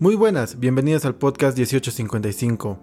[0.00, 2.78] Muy buenas, bienvenidos al podcast 1855.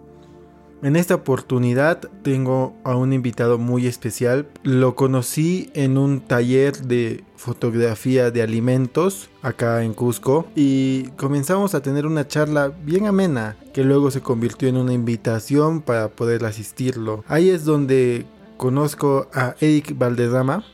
[0.84, 4.50] En esta oportunidad tengo a un invitado muy especial.
[4.64, 11.82] Lo conocí en un taller de fotografía de alimentos acá en Cusco y comenzamos a
[11.82, 17.24] tener una charla bien amena que luego se convirtió en una invitación para poder asistirlo.
[17.30, 18.26] Ahí es donde
[18.58, 20.66] conozco a Eric Valderrama,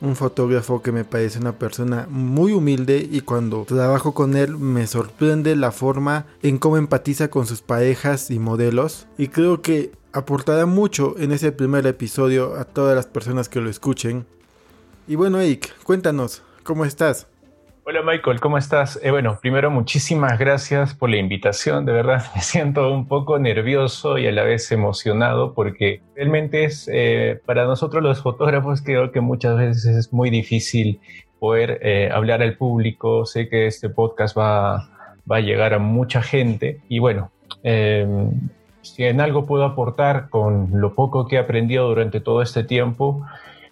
[0.00, 4.86] un fotógrafo que me parece una persona muy humilde y cuando trabajo con él me
[4.86, 10.66] sorprende la forma en cómo empatiza con sus parejas y modelos y creo que aportará
[10.66, 14.26] mucho en ese primer episodio a todas las personas que lo escuchen.
[15.06, 17.26] Y bueno, Eric, cuéntanos, ¿cómo estás?
[17.90, 19.00] Hola Michael, ¿cómo estás?
[19.02, 24.16] Eh, bueno, primero muchísimas gracias por la invitación, de verdad me siento un poco nervioso
[24.16, 29.20] y a la vez emocionado porque realmente es eh, para nosotros los fotógrafos creo que
[29.20, 31.00] muchas veces es muy difícil
[31.40, 34.88] poder eh, hablar al público, sé que este podcast va,
[35.28, 37.32] va a llegar a mucha gente y bueno,
[37.64, 38.30] em,
[38.82, 43.26] si en algo puedo aportar con lo poco que he aprendido durante todo este tiempo,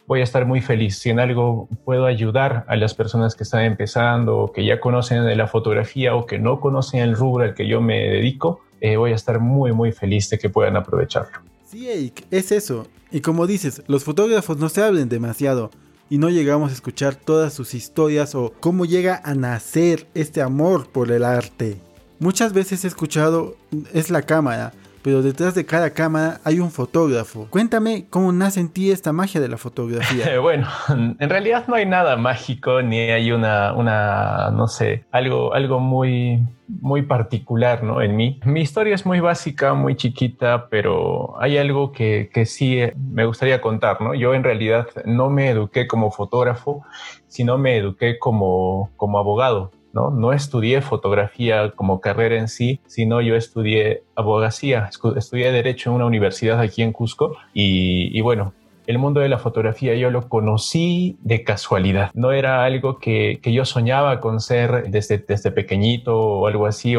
[0.09, 0.99] voy a estar muy feliz.
[0.99, 5.37] Si en algo puedo ayudar a las personas que están empezando o que ya conocen
[5.37, 9.13] la fotografía o que no conocen el rubro al que yo me dedico, eh, voy
[9.13, 11.39] a estar muy, muy feliz de que puedan aprovecharlo.
[11.67, 12.87] Sí, Eric, es eso.
[13.13, 15.71] Y como dices, los fotógrafos no se hablen demasiado
[16.09, 20.89] y no llegamos a escuchar todas sus historias o cómo llega a nacer este amor
[20.91, 21.77] por el arte.
[22.19, 23.57] Muchas veces he escuchado
[23.93, 24.73] es la cámara,
[25.09, 27.47] pero detrás de cada cámara hay un fotógrafo.
[27.49, 30.39] Cuéntame cómo nace en ti esta magia de la fotografía.
[30.43, 35.81] bueno, en realidad no hay nada mágico ni hay una, una no sé, algo, algo
[35.81, 38.03] muy, muy particular ¿no?
[38.03, 38.39] en mí.
[38.45, 43.63] Mi historia es muy básica, muy chiquita, pero hay algo que, que sí me gustaría
[43.63, 44.03] contar.
[44.03, 44.13] ¿no?
[44.13, 46.85] Yo en realidad no me eduqué como fotógrafo,
[47.29, 49.71] sino me eduqué como, como abogado.
[50.11, 50.33] ¿No?
[50.33, 56.61] Estudié fotografía como carrera en sí, sino yo estudié abogacía, estudié derecho en una universidad
[56.61, 58.53] aquí en Cusco y, bueno,
[58.87, 62.11] el mundo de la fotografía yo lo conocí de casualidad.
[62.15, 66.95] No era algo que, yo soñaba con ser desde, desde pequeñito o algo así,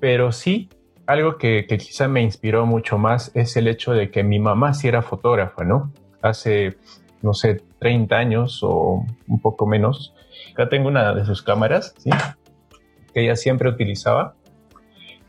[0.00, 0.68] pero sí
[1.06, 4.72] algo que, que, quizá me inspiró mucho más es el hecho de que mi mamá
[4.72, 5.92] sí era fotógrafa, ¿no?
[6.22, 6.76] Hace,
[7.22, 10.14] no sé, 30 años o un poco menos,
[10.52, 12.10] Acá tengo una de sus cámaras, ¿sí?
[13.12, 14.34] que ella siempre utilizaba.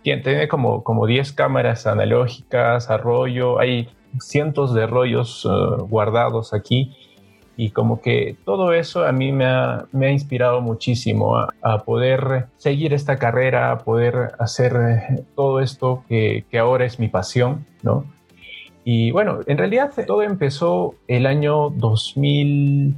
[0.03, 3.89] Tiene como, como 10 cámaras analógicas a rollo, hay
[4.19, 6.93] cientos de rollos uh, guardados aquí
[7.55, 11.79] y como que todo eso a mí me ha, me ha inspirado muchísimo a, a,
[11.79, 17.09] poder seguir esta carrera, a poder hacer eh, todo esto que, que ahora es mi
[17.09, 18.05] pasión, ¿no?
[18.85, 22.95] Y bueno, en realidad todo empezó el año 2000.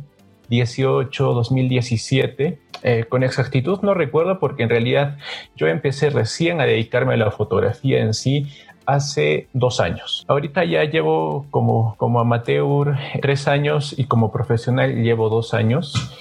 [0.49, 2.59] 2018, 2017.
[2.83, 5.17] Eh, con exactitud no recuerdo porque en realidad
[5.55, 8.47] yo empecé recién a dedicarme a la fotografía en sí
[8.85, 10.23] hace dos años.
[10.27, 16.11] Ahorita ya llevo como, como amateur tres años y como profesional llevo dos años.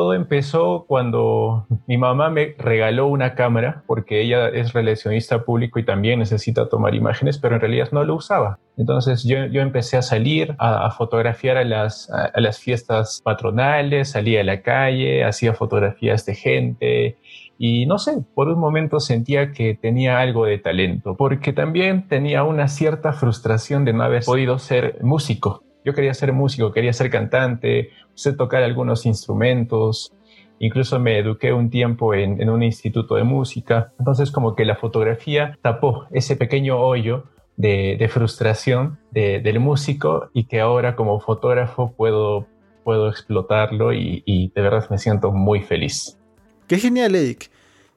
[0.00, 5.84] Todo empezó cuando mi mamá me regaló una cámara porque ella es relacionista público y
[5.84, 8.58] también necesita tomar imágenes, pero en realidad no lo usaba.
[8.78, 14.40] Entonces yo, yo empecé a salir a, fotografiar a las, a, las fiestas patronales, salía
[14.40, 17.18] a la calle, hacía fotografías de gente
[17.58, 22.42] y no sé, por un momento sentía que tenía algo de talento, porque también tenía
[22.42, 25.62] una cierta frustración de no haber podido ser músico.
[25.84, 30.12] Yo quería ser músico, quería ser cantante, sé tocar algunos instrumentos,
[30.58, 35.58] incluso me eduqué un tiempo en, un instituto de música, entonces como que la fotografía
[35.62, 37.24] tapó ese pequeño hoyo
[37.56, 42.46] de, frustración del músico y que ahora como fotógrafo puedo,
[42.84, 46.18] puedo explotarlo y, y de verdad me siento muy feliz.
[46.66, 47.50] Qué genial, Eric.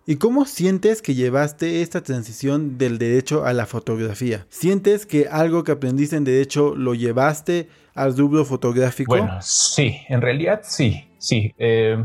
[0.05, 4.45] ¿Y cómo sientes que llevaste esta transición del derecho a la fotografía?
[4.49, 9.15] ¿Sientes que algo que aprendiste en derecho lo llevaste al rubro fotográfico?
[9.15, 11.53] Bueno, sí, en realidad sí, sí.
[11.57, 12.03] Eh,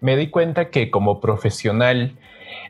[0.00, 2.18] me di cuenta que como profesional,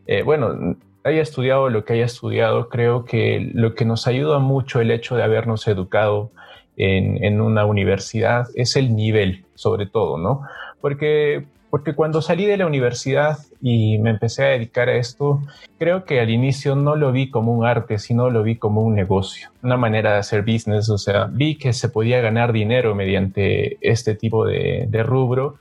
[0.06, 4.82] eh, bueno, haya estudiado lo que haya estudiado, creo que lo que nos ayuda mucho
[4.82, 6.30] el hecho de habernos educado
[6.76, 10.42] en, en una universidad es el nivel, sobre todo, ¿no?
[10.82, 15.42] Porque porque cuando salí de la universidad y me empecé a dedicar a esto,
[15.78, 18.94] creo que al inicio no lo vi como un arte, sino lo vi como un
[18.94, 23.78] negocio, una manera de hacer business, o sea, vi que se podía ganar dinero mediante
[23.80, 25.56] este tipo de, rubro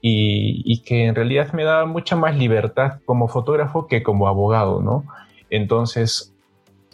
[0.00, 4.80] y, y, que en realidad me daba mucha más libertad como fotógrafo que como abogado,
[4.80, 5.04] ¿no?
[5.50, 6.34] Entonces,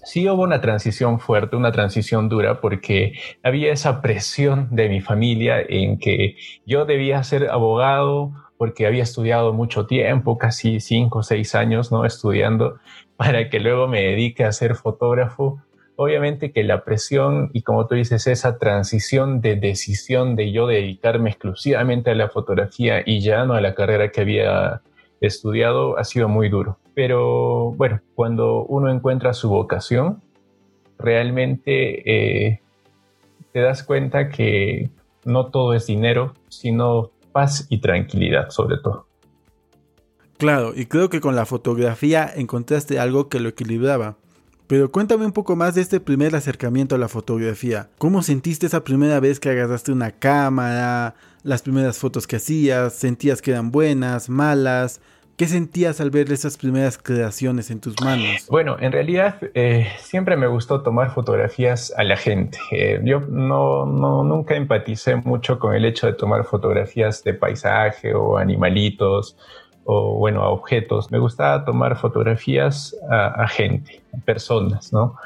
[0.04, 5.60] sí hubo una transición fuerte, una transición dura, porque había esa presión de mi familia
[5.60, 6.36] en que
[6.66, 12.04] yo debía ser abogado porque había estudiado mucho tiempo, casi cinco o seis años, ¿no?
[12.04, 12.76] Estudiando
[13.16, 15.62] para que luego me dedique a ser fotógrafo.
[15.96, 21.30] Obviamente que la presión y como tú dices, esa transición de decisión de yo dedicarme
[21.30, 24.82] exclusivamente a la fotografía y ya no a la carrera que había
[25.22, 26.76] estudiado ha sido muy duro.
[26.92, 30.20] Pero bueno, cuando uno encuentra su vocación,
[30.98, 32.60] realmente eh,
[33.52, 34.90] te das cuenta que
[35.24, 39.06] no todo es dinero, sino paz y tranquilidad sobre todo.
[40.38, 44.16] Claro, y creo que con la fotografía encontraste algo que lo equilibraba.
[44.66, 47.90] Pero cuéntame un poco más de este primer acercamiento a la fotografía.
[47.98, 51.16] ¿Cómo sentiste esa primera vez que agarraste una cámara?
[51.42, 55.00] Las primeras fotos que hacías, ¿sentías que eran buenas, malas?
[55.40, 58.46] ¿Qué sentías al ver esas primeras creaciones en tus manos?
[58.50, 62.58] Bueno, en realidad eh, siempre me gustó tomar fotografías a la gente.
[62.72, 68.36] Eh, yo no, nunca empaticé mucho con el hecho de tomar fotografías de paisaje o
[68.36, 69.34] animalitos
[69.84, 71.10] o bueno, a objetos.
[71.10, 75.16] Me gustaba tomar fotografías a, gente, a personas, ¿no?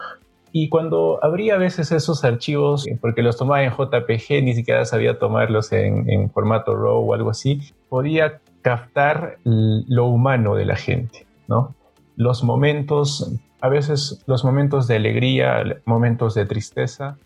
[0.53, 5.19] Y cuando abría a veces esos archivos, porque los tomaba en JPG, ni siquiera sabía
[5.19, 11.27] tomarlos en, en formato RAW o algo así, podía captar lo humano de la gente,
[11.49, 11.75] ¿no?
[12.17, 13.31] Los momentos,
[13.61, 17.19] a veces los momentos de alegría, momentos de tristeza,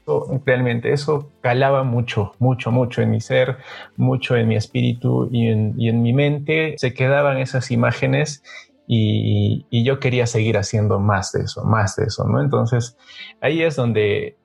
[0.44, 3.58] realmente eso calaba mucho, mucho, mucho en mi ser,
[3.96, 6.74] mucho en mi espíritu y en, mi mente.
[6.76, 8.42] Se quedaban esas imágenes
[8.88, 12.42] y, yo quería seguir haciendo más de eso, más de eso, ¿no?
[12.42, 12.96] Entonces
[13.40, 14.36] ahí es donde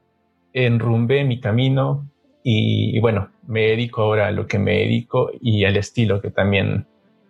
[0.54, 2.06] enrumbé mi camino,
[2.44, 6.88] y, bueno, me dedico ahora a lo que me dedico y al estilo que también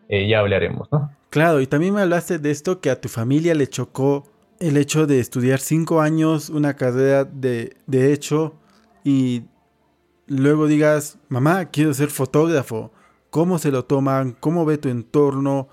[0.09, 1.11] eh, ya hablaremos, ¿no?
[1.29, 4.23] Claro, y también me hablaste de esto que a tu familia le chocó
[4.59, 8.53] el hecho de estudiar cinco años una carrera de, de hecho
[9.03, 9.43] y
[10.27, 12.91] luego digas, mamá, quiero ser fotógrafo.
[13.29, 14.35] ¿Cómo se lo toman?
[14.39, 15.67] ¿Cómo ve tu entorno?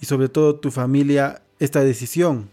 [0.00, 2.50] Y sobre todo tu familia esta decisión.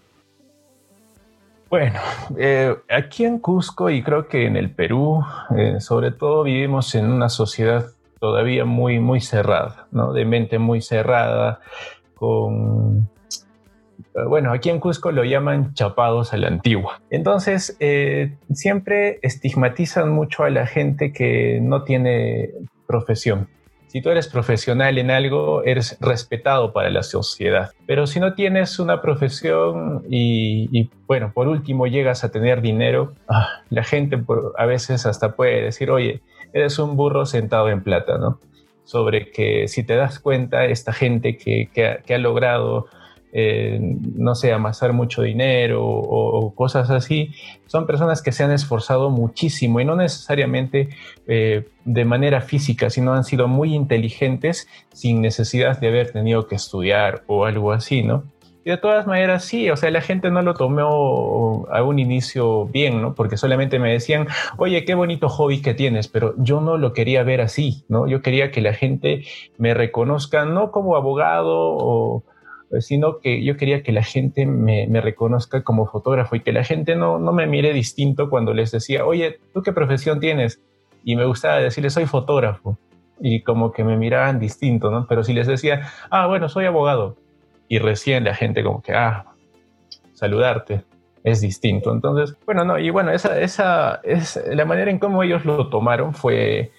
[1.71, 2.01] Bueno,
[2.37, 5.23] eh, aquí en Cusco y creo que en el Perú,
[5.57, 7.85] eh, sobre todo vivimos en una sociedad
[8.19, 10.11] todavía muy, muy cerrada, ¿no?
[10.11, 11.61] De mente muy cerrada,
[12.13, 13.09] con...
[13.99, 17.01] Eh, bueno, aquí en Cusco lo llaman chapados a la antigua.
[17.09, 17.77] Entonces,
[18.51, 22.49] siempre estigmatizan mucho a la gente que no tiene
[22.85, 23.47] profesión.
[23.91, 27.71] Si tú eres profesional en algo, eres respetado para la sociedad.
[27.85, 33.49] Pero si no tienes una profesión y, bueno, por último llegas a tener dinero, ah,
[33.69, 34.17] la gente
[34.57, 36.21] a veces hasta puede decir, oye,
[36.53, 38.39] eres un burro sentado en plata, ¿no?
[38.85, 42.87] Sobre que si te das cuenta, esta gente que, que ha logrado
[43.33, 43.79] eh,
[44.15, 47.31] no sé, amasar mucho dinero o, cosas así,
[47.65, 50.89] son personas que se han esforzado muchísimo y no necesariamente
[51.27, 56.55] eh, de manera física, sino han sido muy inteligentes sin necesidad de haber tenido que
[56.55, 58.23] estudiar o algo así, ¿no?
[58.63, 62.65] Y de todas maneras, sí, o sea, la gente no lo tomó a un inicio
[62.65, 63.15] bien, ¿no?
[63.15, 67.23] Porque solamente me decían, oye, qué bonito hobby que tienes, pero yo no lo quería
[67.23, 68.07] ver así, ¿no?
[68.07, 69.23] Yo quería que la gente
[69.57, 72.23] me reconozca no como abogado o,
[72.79, 76.95] sino que yo quería que la gente me, reconozca como fotógrafo y que la gente
[76.95, 80.61] no, no me mire distinto cuando les decía, oye, ¿tú qué profesión tienes?
[81.03, 82.77] Y me gustaba decirles, soy fotógrafo.
[83.19, 85.05] Y como que me miraban distinto, ¿no?
[85.07, 87.17] Pero si les decía, ah, bueno, soy abogado.
[87.67, 89.25] Y recién la gente como que, ah,
[90.13, 90.83] saludarte
[91.23, 91.91] es distinto.
[91.91, 96.13] Entonces, bueno, no, y bueno, esa, esa es la manera en cómo ellos lo tomaron
[96.13, 96.71] fue,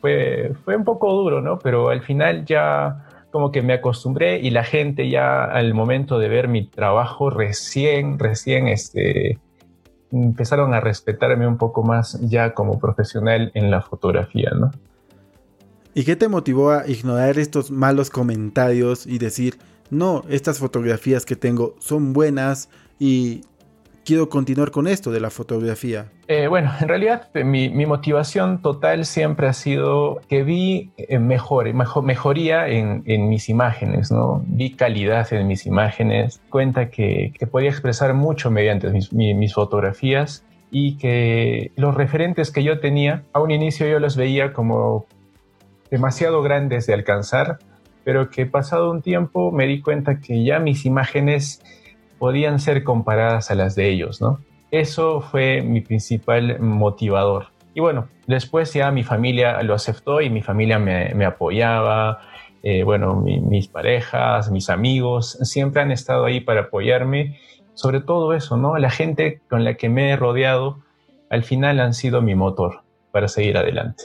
[0.00, 1.58] fue, fue un poco duro, ¿no?
[1.58, 6.28] Pero al final ya como que me acostumbré y la gente ya al momento de
[6.28, 9.38] ver mi trabajo recién, recién este,
[10.12, 14.70] empezaron a respetarme un poco más ya como profesional en la fotografía, ¿no?
[15.94, 19.58] ¿Y qué te motivó a ignorar estos malos comentarios y decir,
[19.90, 22.68] no, estas fotografías que tengo son buenas
[22.98, 23.42] y
[24.10, 26.06] quiero continuar con esto de la fotografía?
[26.26, 31.72] Eh, bueno, en realidad eh, mi, motivación total siempre ha sido que vi eh, mejor,
[32.02, 34.42] mejoría en, mis imágenes, ¿no?
[34.48, 41.70] Vi calidad en mis imágenes, cuenta que, podía expresar mucho mediante mis, fotografías y que
[41.76, 45.06] los referentes que yo tenía, a un inicio yo los veía como
[45.88, 47.60] demasiado grandes de alcanzar,
[48.02, 51.62] pero que pasado un tiempo me di cuenta que ya mis imágenes
[52.20, 54.40] podían ser comparadas a las de ellos, ¿no?
[54.70, 57.46] Eso fue mi principal motivador.
[57.74, 62.20] Y bueno, después ya mi familia lo aceptó y mi familia me, apoyaba.
[62.62, 67.38] Eh, bueno, mis parejas, mis amigos, siempre han estado ahí para apoyarme.
[67.72, 68.76] Sobre todo eso, ¿no?
[68.76, 70.80] La gente con la que me he rodeado,
[71.30, 74.04] al final han sido mi motor para seguir adelante.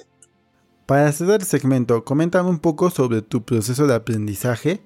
[0.85, 4.79] Para cerrar el segmento, coméntame un poco sobre tu proceso de aprendizaje.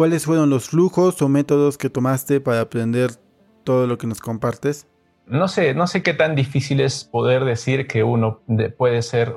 [0.00, 3.16] ¿Cuáles fueron los flujos o métodos que tomaste para aprender
[3.64, 4.86] todo lo que nos compartes?
[5.30, 8.40] No sé, no sé qué tan difícil es poder decir que uno
[8.76, 9.34] puede ser,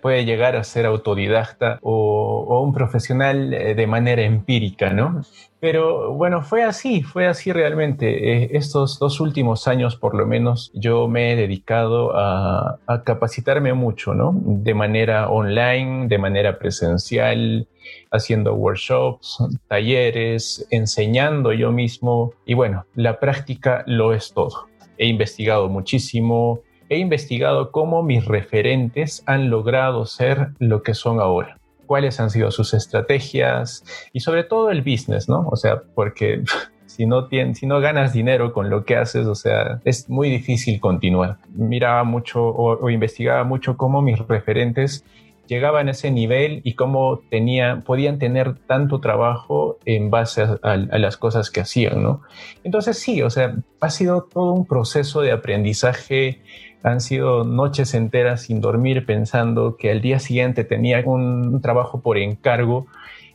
[0.00, 5.22] puede llegar a ser autodidacta o, un profesional eh, de manera empírica, ¿no?
[5.58, 8.44] Pero bueno, fue así, fue así realmente.
[8.44, 13.72] Eh, estos dos últimos años, por lo menos, yo me he dedicado a, a capacitarme
[13.72, 14.32] mucho, ¿no?
[14.34, 17.66] De manera online, de manera presencial,
[18.10, 22.32] haciendo workshops, talleres, enseñando yo mismo.
[22.44, 24.71] Y bueno, la práctica lo es todo
[25.02, 31.58] he investigado muchísimo, he investigado cómo mis referentes han logrado ser lo que son ahora,
[31.86, 35.48] cuáles han sido sus estrategias y sobre todo el business, ¿no?
[35.50, 36.44] O sea, porque
[36.86, 40.30] si no, tienes, si no ganas dinero con lo que haces, o sea, es muy
[40.30, 41.38] difícil continuar.
[41.52, 45.04] Miraba mucho o, o investigaba mucho cómo mis referentes
[45.46, 51.16] llegaban a ese nivel y cómo tenían, podían tener tanto trabajo en base a, las
[51.16, 52.22] cosas que hacían, ¿no?
[52.64, 56.40] Entonces sí, o sea, ha sido todo un proceso de aprendizaje,
[56.82, 62.18] han sido noches enteras sin dormir pensando que al día siguiente tenía un trabajo por
[62.18, 62.86] encargo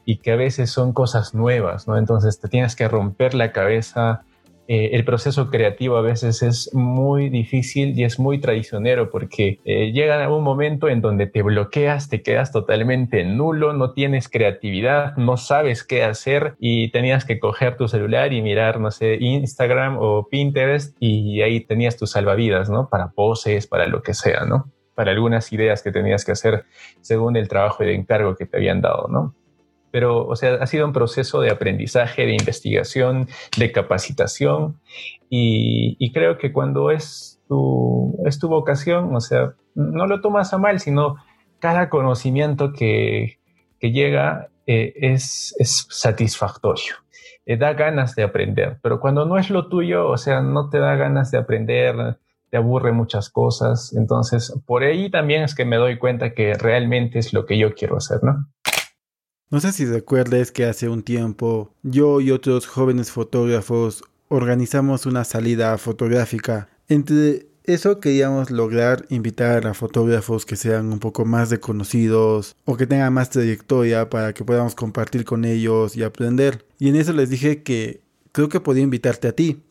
[0.05, 1.97] y que a veces son cosas nuevas, ¿no?
[1.97, 4.23] Entonces te tienes que romper la cabeza
[4.67, 9.91] eh, el proceso creativo a veces es muy difícil y es muy traicionero porque eh,
[9.93, 15.37] llega un momento en donde te bloqueas, te quedas totalmente nulo, no tienes creatividad, no
[15.37, 20.27] sabes qué hacer y tenías que coger tu celular y mirar, no sé, Instagram o
[20.29, 22.89] Pinterest y ahí tenías tus salvavidas, ¿no?
[22.89, 24.71] Para poses, para lo que sea, ¿no?
[24.95, 26.65] Para algunas ideas que tenías que hacer
[26.99, 29.33] según el trabajo de encargo que te habían dado, ¿no?
[29.97, 33.27] Pero, o sea, ha sido un proceso de aprendizaje, de investigación,
[33.57, 34.79] de capacitación
[35.27, 40.59] y, creo que cuando es tu, es tu vocación, o sea, no lo tomas a
[40.59, 41.15] mal, sino
[41.57, 43.39] cada conocimiento que,
[43.81, 45.55] llega eh, es,
[45.89, 46.93] satisfactorio.
[47.47, 50.77] Eh, da ganas de aprender, pero cuando no es lo tuyo, o sea, no te
[50.77, 52.19] da ganas de aprender,
[52.51, 53.95] te aburre muchas cosas.
[53.97, 57.73] Entonces, por ahí también es que me doy cuenta que realmente es lo que yo
[57.73, 58.45] quiero hacer, ¿no?
[59.49, 65.23] No sé si recuerdes que hace un tiempo yo y otros jóvenes fotógrafos organizamos una
[65.23, 66.67] salida fotográfica.
[66.89, 72.87] Entre eso queríamos lograr invitar a fotógrafos que sean un poco más reconocidos o que
[72.87, 76.65] tengan más trayectoria para que podamos compartir con ellos y aprender.
[76.77, 78.01] Y en eso les dije que
[78.33, 79.61] creo que podía invitarte a ti.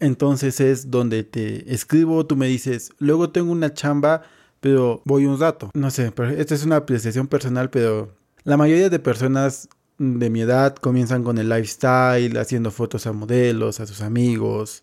[0.00, 4.22] Entonces es donde te escribo, tú me dices, luego tengo una chamba,
[4.60, 5.70] pero voy un rato.
[5.74, 9.68] No sé, pero esta es una apreciación personal, pero la mayoría de personas
[9.98, 14.82] de mi edad comienzan con el lifestyle, haciendo fotos a modelos, a sus amigos.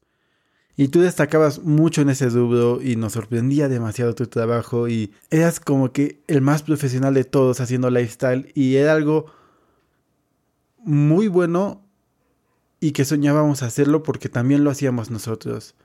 [0.78, 5.60] Y tú destacabas mucho en ese rubro y nos sorprendía demasiado tu trabajo y eras
[5.60, 9.26] como que el más profesional de todos haciendo lifestyle y era algo
[10.78, 11.84] muy bueno
[12.80, 15.76] y que soñábamos hacerlo porque también lo hacíamos nosotros.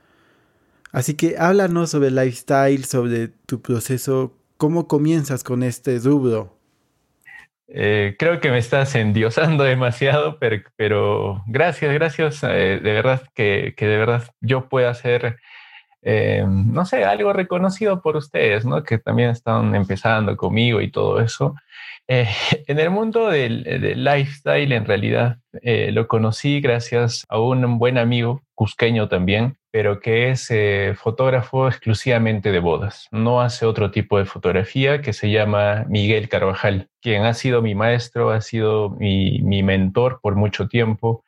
[0.93, 6.57] Así que háblanos sobre lifestyle, sobre tu proceso, cómo comienzas con este rubro.
[7.69, 12.43] Eh, creo que me estás endiosando demasiado, pero, pero gracias, gracias.
[12.45, 15.39] Eh, de verdad que, que, de verdad yo pueda ser,
[16.05, 18.83] eh, no sé, algo reconocido por ustedes, ¿no?
[18.85, 21.55] Que también están empezando conmigo y todo eso.
[22.07, 28.43] en el mundo del, del, lifestyle, en realidad, lo conocí gracias a un buen amigo,
[28.55, 33.09] cusqueño también, pero que es eh, fotógrafo exclusivamente de bodas.
[33.11, 37.75] No hace otro tipo de fotografía que se llama Miguel Carvajal, quien ha sido mi
[37.75, 41.25] maestro, ha sido mi, mentor por mucho tiempo.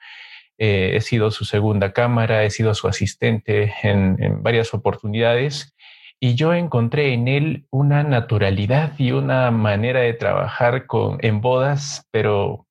[0.59, 5.75] Eh, he sido su segunda cámara, he sido su asistente en, varias oportunidades
[6.19, 10.87] y yo encontré en él una naturalidad y una manera de trabajar
[11.21, 12.67] en bodas, pero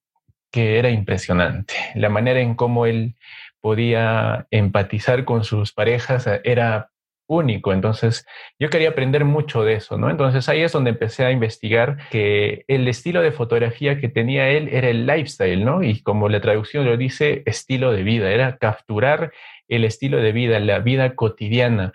[0.52, 1.76] que era impresionante.
[1.94, 3.16] La manera en cómo él
[3.62, 6.90] podía empatizar con sus parejas eh, era
[7.28, 7.74] único.
[7.74, 8.26] Entonces,
[8.60, 10.10] yo quería aprender mucho de eso, ¿no?
[10.10, 14.70] Entonces ahí es donde empecé a investigar que el estilo de fotografía que tenía él
[14.72, 15.84] era el lifestyle, ¿no?
[15.84, 19.32] Y como la traducción lo dice, estilo de vida, era capturar
[19.68, 21.94] el estilo de vida, la vida cotidiana,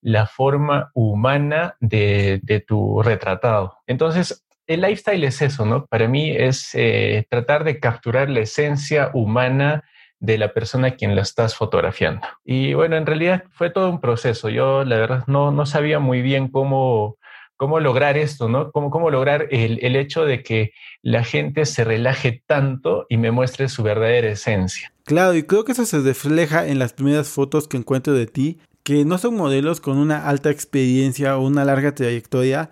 [0.00, 3.78] la forma humana de, tu retratado.
[3.86, 5.86] Entonces, el lifestyle es eso, ¿no?
[5.86, 9.84] Para mí es eh, tratar de capturar la esencia humana
[10.18, 12.26] de la persona a quien la estás fotografiando.
[12.44, 14.48] Y bueno, en realidad fue todo un proceso.
[14.48, 17.18] Yo la verdad no, no sabía muy bien cómo,
[17.56, 18.70] cómo lograr esto, ¿no?
[18.72, 23.30] Cómo, cómo lograr el, el, hecho de que la gente se relaje tanto y me
[23.30, 24.92] muestre su verdadera esencia.
[25.04, 28.58] Claro, y creo que eso se refleja en las primeras fotos que encuentro de ti,
[28.82, 32.70] que no son modelos con una alta experiencia o una larga trayectoria,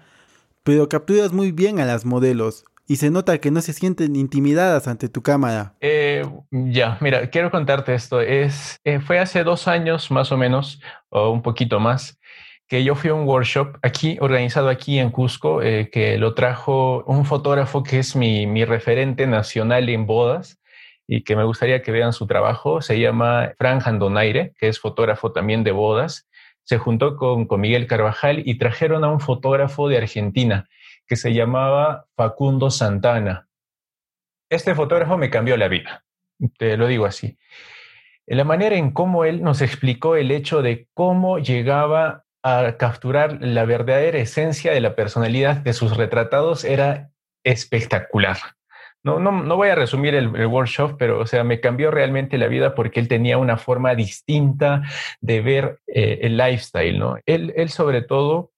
[0.63, 4.89] pero capturas muy bien a las modelos y se nota que no se sienten intimidadas
[4.89, 5.75] ante tu cámara.
[5.81, 8.21] Eh, ya, mira, quiero contarte esto.
[8.21, 12.19] Es, eh, fue hace dos años más o menos, o un poquito más,
[12.69, 17.05] que yo fui a un workshop aquí, organizado aquí en Cusco, eh, que lo trajo
[17.07, 20.59] un fotógrafo que es mi, mi referente nacional en bodas
[21.07, 22.81] y que me gustaría que vean su trabajo.
[22.81, 26.29] Se llama Fran Donaire, que es fotógrafo también de bodas.
[26.65, 30.67] Se juntó con, con Miguel Carvajal y trajeron a un fotógrafo de Argentina
[31.07, 33.49] que se llamaba Facundo Santana.
[34.51, 36.05] Este fotógrafo me cambió la vida,
[36.59, 37.39] te lo digo así.
[38.27, 43.65] La manera en cómo él nos explicó el hecho de cómo llegaba a capturar la
[43.65, 47.11] verdadera esencia de la personalidad de sus retratados era
[47.43, 48.37] espectacular.
[49.03, 52.47] No, no, no voy a resumir el, workshop, pero o sea, me cambió realmente la
[52.47, 54.83] vida porque él tenía una forma distinta
[55.21, 57.19] de ver eh, el lifestyle, ¿no?
[57.27, 58.54] Él, él sobre todo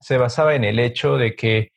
[0.00, 1.72] se basaba en el hecho de que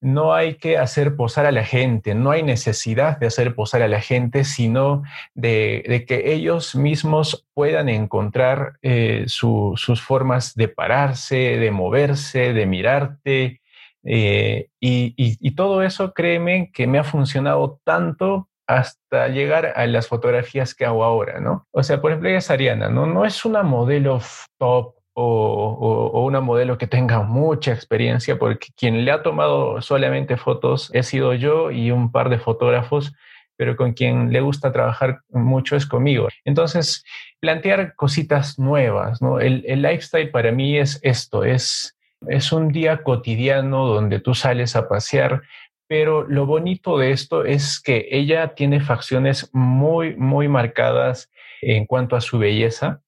[0.00, 3.88] no hay que hacer posar a la gente, no hay necesidad de hacer posar a
[3.88, 5.02] la gente, sino
[5.34, 13.60] de, que ellos mismos puedan encontrar eh, sus formas de pararse, de moverse, de mirarte.
[14.04, 20.74] Eh, y, todo eso, créeme, que me ha funcionado tanto hasta llegar a las fotografías
[20.74, 21.66] que hago ahora, ¿no?
[21.70, 23.06] O sea, por ejemplo, ella es Ariana, ¿no?
[23.06, 24.20] No es una modelo
[24.58, 30.90] top o, una modelo que tenga mucha experiencia, porque quien le ha tomado solamente fotos
[30.92, 33.14] he sido yo y un par de fotógrafos,
[33.56, 36.28] pero con quien le gusta trabajar mucho es conmigo.
[36.44, 37.02] Entonces,
[37.40, 39.40] plantear cositas nuevas, ¿no?
[39.40, 41.96] El, el lifestyle para mí es esto, es,
[42.28, 45.42] es un día cotidiano donde tú sales a pasear,
[45.88, 51.30] pero lo bonito de esto es que ella tiene facciones muy, muy marcadas
[51.62, 53.00] en cuanto a su belleza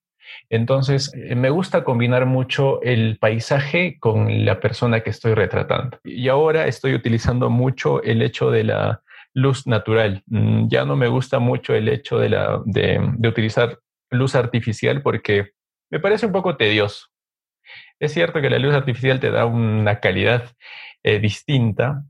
[0.49, 5.99] entonces, eh, me gusta combinar mucho el paisaje con la persona que estoy retratando.
[6.03, 9.01] Y ahora estoy utilizando mucho el hecho de la
[9.33, 10.23] luz natural.
[10.27, 15.51] Mm, ya no me gusta mucho el hecho de, utilizar luz artificial porque
[15.91, 17.07] me parece un poco tedioso.
[17.99, 20.51] Es cierto que la luz artificial te da una calidad
[21.03, 22.03] eh, distinta,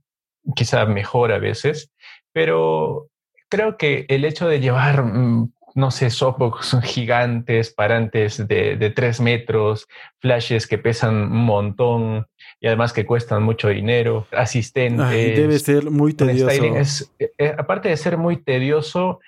[0.56, 1.92] quizá mejor a veces,
[2.32, 3.10] pero
[3.50, 9.20] creo que el hecho de llevar mm, no sé, softbox gigantes, parantes de, de tres
[9.20, 9.88] metros,
[10.20, 12.28] flashes que pesan un montón
[12.60, 15.10] y además que cuestan mucho dinero, asistentes.
[15.10, 17.06] debe ser muy tedioso.
[17.20, 19.20] Eh, eh, aparte de ser muy tedioso,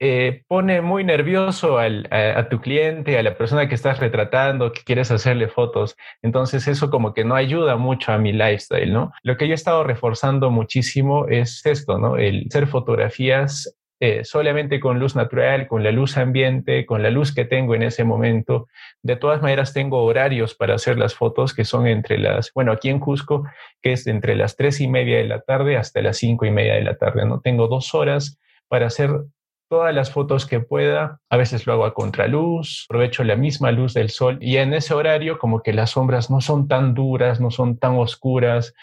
[0.00, 4.82] eh, pone muy nervioso al, a, tu cliente, a la persona que estás retratando, que
[4.82, 5.96] quieres hacerle fotos.
[6.20, 9.12] Entonces eso como que no ayuda mucho a mi lifestyle, ¿no?
[9.22, 12.16] Lo que yo he estado reforzando muchísimo es esto, ¿no?
[12.16, 17.34] El hacer fotografías eh, solamente con luz natural, con la luz ambiente, con la luz
[17.34, 18.68] que tengo en ese momento.
[19.02, 22.88] De todas maneras, tengo horarios para hacer las fotos que son entre las, bueno, aquí
[22.88, 23.44] en Cusco,
[23.82, 26.74] que es entre las tres y media de la tarde hasta las cinco y media
[26.74, 27.24] de la tarde.
[27.24, 29.10] No tengo dos horas para hacer
[29.68, 31.20] todas las fotos que pueda.
[31.30, 34.94] A veces lo hago a contraluz, aprovecho la misma luz del sol y en ese
[34.94, 38.74] horario como que las sombras no son tan duras, no son tan oscuras,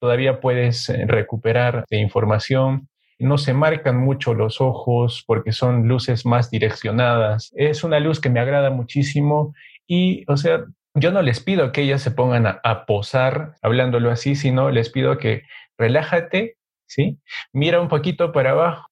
[0.00, 2.88] todavía puedes eh, recuperar de información
[3.24, 7.52] no se marcan mucho los ojos porque son luces más direccionadas.
[7.56, 9.54] Es una luz que me agrada muchísimo
[9.86, 14.36] y, o sea, yo no les pido que ellas se pongan a, posar hablándolo así,
[14.36, 15.42] sino les pido que
[15.76, 16.56] relájate,
[16.86, 17.18] ¿sí?
[17.52, 18.88] Mira un poquito para abajo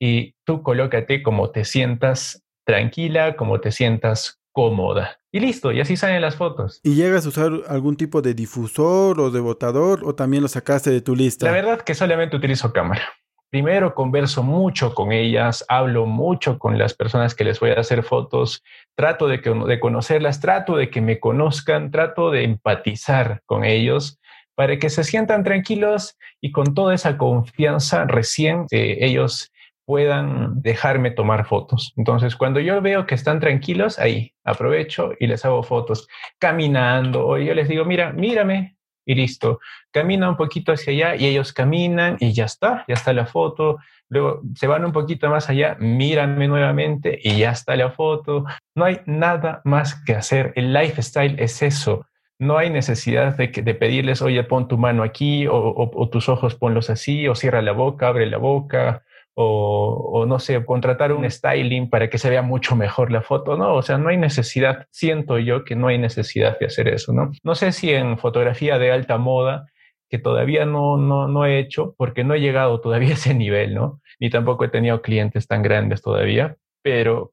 [0.00, 5.20] y tú colócate como te sientas tranquila, como te sientas cómoda.
[5.32, 6.80] Y listo, y así salen las fotos.
[6.82, 10.90] ¿Y llegas a usar algún tipo de difusor o de botador o también lo sacaste
[10.90, 11.46] de tu lista?
[11.46, 13.02] La verdad que solamente utilizo cámara.
[13.50, 18.04] Primero converso mucho con ellas, hablo mucho con las personas que les voy a hacer
[18.04, 18.62] fotos,
[18.94, 24.20] trato de, que, de conocerlas, trato de que me conozcan, trato de empatizar con ellos
[24.54, 29.50] para que se sientan tranquilos y con toda esa confianza recién ellos
[29.84, 31.92] puedan dejarme tomar fotos.
[31.96, 36.06] Entonces, cuando yo veo que están tranquilos, ahí aprovecho y les hago fotos
[36.38, 39.60] caminando o yo les digo, mira, mírame, y listo.
[39.90, 43.78] Camina un poquito hacia allá y ellos caminan y ya está, ya está la foto.
[44.08, 48.44] Luego se van un poquito más allá, míranme nuevamente y ya está la foto.
[48.74, 50.52] No hay nada más que hacer.
[50.56, 52.06] El lifestyle es eso.
[52.38, 56.54] No hay necesidad de, de pedirles, oye, pon tu mano aquí o, o tus ojos
[56.54, 59.02] ponlos así o cierra la boca, abre la boca
[59.42, 63.74] o, no sé, contratar un styling para que se vea mucho mejor la foto, ¿no?
[63.74, 67.32] O sea, no hay necesidad, siento yo que no hay necesidad de hacer eso, ¿no?
[67.42, 69.66] No sé si en fotografía de alta moda,
[70.10, 73.74] que todavía no, no, no he hecho, porque no he llegado todavía a ese nivel,
[73.74, 74.00] ¿no?
[74.18, 77.32] Ni tampoco he tenido clientes tan grandes todavía, pero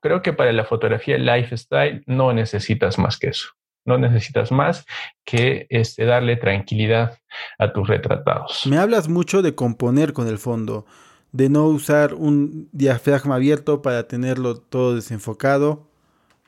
[0.00, 3.50] creo que para la fotografía lifestyle no necesitas más que eso.
[3.84, 4.84] no necesitas más
[5.24, 7.18] que este, darle tranquilidad
[7.58, 8.66] a tus retratados.
[8.66, 10.84] Me hablas mucho de componer con el fondo,
[11.32, 15.86] de no usar un diafragma abierto para tenerlo todo desenfocado.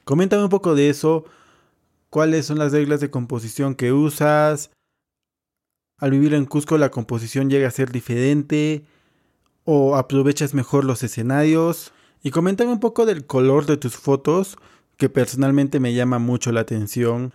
[0.04, 1.24] Coméntame un poco de eso,
[2.08, 4.70] cuáles son las reglas de composición que usas.
[5.98, 8.84] Al vivir en Cusco la composición llega a ser diferente
[9.64, 11.92] o aprovechas mejor los escenarios.
[12.22, 14.58] Y coméntame un poco del color de tus fotos,
[14.96, 17.32] que personalmente me llama mucho la atención.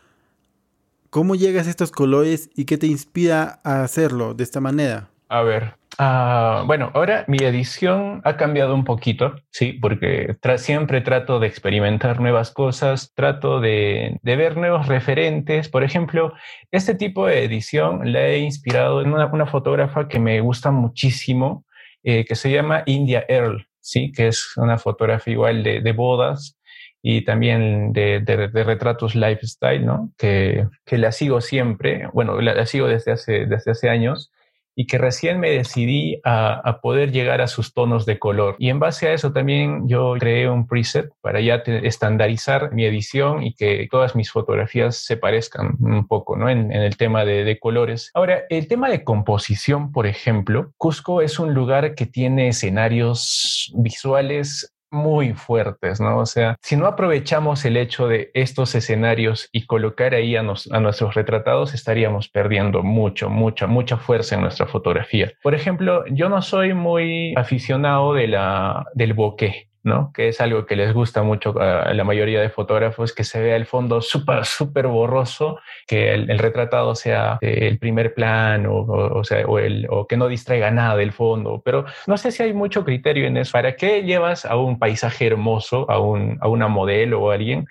[1.09, 5.09] ¿Cómo llegas a estos colores y qué te inspira a hacerlo de esta manera?
[5.27, 11.39] A ver, ah, bueno, ahora mi edición ha cambiado un poquito, sí, porque siempre trato
[11.39, 15.67] de experimentar nuevas cosas, trato de, ver nuevos referentes.
[15.69, 16.33] Por ejemplo,
[16.71, 21.65] este tipo de edición la he inspirado en una, fotógrafa que me gusta muchísimo,
[22.03, 26.55] eh, que se llama India Earl, sí, que es una fotógrafa igual de, bodas
[27.01, 30.11] y también de, retratos lifestyle, ¿no?
[30.17, 34.31] Que, que, la sigo siempre, bueno, la, la sigo desde hace, desde hace años
[34.75, 38.55] y que recién me decidí a, poder llegar a sus tonos de color.
[38.59, 43.43] Y en base a eso también yo creé un preset para ya estandarizar mi edición
[43.43, 46.49] y que todas mis fotografías se parezcan un poco ¿no?
[46.49, 48.11] en, el tema de, de, colores.
[48.13, 54.74] Ahora, el tema de composición, por ejemplo, Cusco es un lugar que tiene escenarios visuales
[54.91, 56.19] muy fuertes, ¿no?
[56.19, 61.15] O sea, si no aprovechamos el hecho de estos escenarios y colocar ahí a, nuestros
[61.15, 65.31] retratados, estaríamos perdiendo mucho, mucha, mucha fuerza en nuestra fotografía.
[65.43, 69.69] Por ejemplo, yo no soy muy aficionado de la, del bokeh.
[69.85, 70.11] ¿No?
[70.13, 73.55] Que es algo que les gusta mucho a la mayoría de fotógrafos, que se vea
[73.55, 79.59] el fondo súper, súper borroso, que el, retratado sea el primer plano, o, sea, o,
[79.59, 81.61] el, o que no distraiga nada del fondo.
[81.63, 83.51] Pero no sé si hay mucho criterio en eso.
[83.51, 87.67] ¿Para qué llevas a un paisaje hermoso, a, un, a una modelo o a alguien,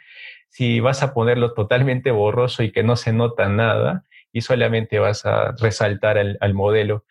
[0.49, 5.27] si vas a ponerlo totalmente borroso y que no se nota nada y solamente vas
[5.27, 7.05] a resaltar al, al modelo?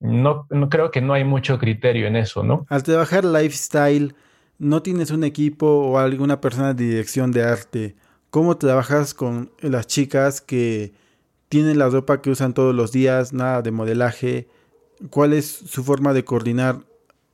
[0.00, 2.66] No, no creo que no hay mucho criterio en eso, ¿no?
[2.70, 4.14] Al trabajar lifestyle,
[4.58, 7.96] no tienes un equipo o alguna persona de dirección de arte,
[8.30, 10.92] ¿cómo trabajas con las chicas que
[11.48, 14.48] tienen la ropa que usan todos los días, nada de modelaje?
[15.10, 16.80] ¿Cuál es su forma de coordinar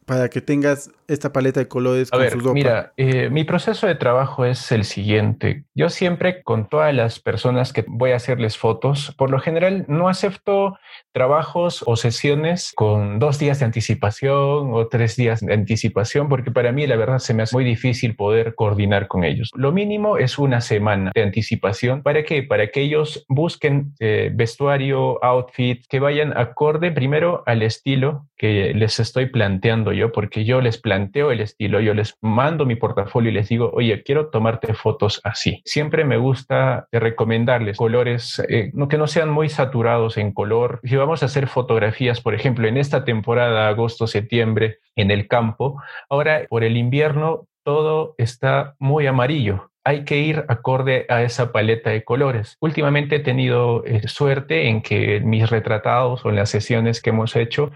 [0.04, 2.52] para que tengas esta paleta de colores con su ropa?
[2.52, 5.64] Mira, eh, mi proceso de trabajo es el siguiente.
[5.74, 10.08] Yo siempre con todas las personas que voy a hacerles fotos, por lo general no
[10.08, 10.78] acepto
[11.12, 16.72] trabajos o sesiones con dos días de anticipación o tres días de anticipación, porque para
[16.72, 19.50] mí la verdad se me hace muy difícil poder coordinar con ellos.
[19.54, 22.02] Lo mínimo es una semana de anticipación.
[22.02, 22.42] ¿Para qué?
[22.42, 28.98] Para que ellos busquen eh, vestuario, outfit, que vayan acorde primero al estilo que les
[28.98, 33.35] estoy planteando yo, porque yo les planteo el estilo, yo les mando mi portafolio y
[33.35, 35.62] les digo, oye, quiero tomarte fotos así.
[35.64, 40.81] Siempre me gusta recomendarles colores eh, que no sean muy saturados en color.
[40.85, 45.81] Si vamos a hacer fotografías, por ejemplo, en esta temporada, agosto, septiembre, en el campo,
[46.09, 51.90] ahora por el invierno todo está muy amarillo hay que ir acorde a esa paleta
[51.90, 52.57] de colores.
[52.61, 57.35] Últimamente he tenido eh, suerte en que mis retratados o en las sesiones que hemos
[57.35, 57.72] hecho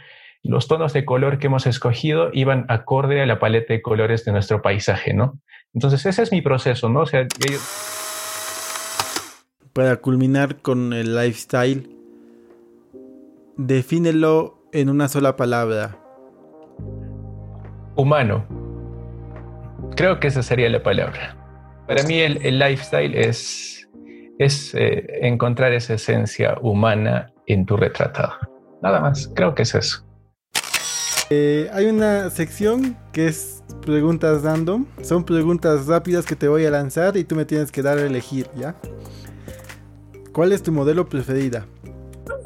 [0.49, 4.33] los tonos de color que hemos escogido iban acorde a la paleta de colores de
[4.33, 5.39] nuestro paisaje, ¿no?
[5.75, 7.01] Entonces ese es mi proceso, ¿no?
[7.01, 7.27] O sea,
[9.73, 11.91] Para culminar con el lifestyle,
[13.57, 15.99] defínelo en una sola palabra.
[17.97, 18.47] Humano.
[19.97, 21.37] Creo que esa sería la palabra.
[21.87, 23.89] Para mí el, lifestyle es,
[24.39, 28.35] es eh, encontrar esa esencia humana en tu retratado.
[28.83, 30.06] Nada más, creo que es eso.
[31.29, 34.87] Eh, hay una sección que es preguntas random.
[35.03, 38.03] Son preguntas rápidas que te voy a lanzar y tú me tienes que dar a
[38.03, 38.77] elegir, ¿ya?
[40.33, 41.67] ¿Cuál es tu modelo preferida?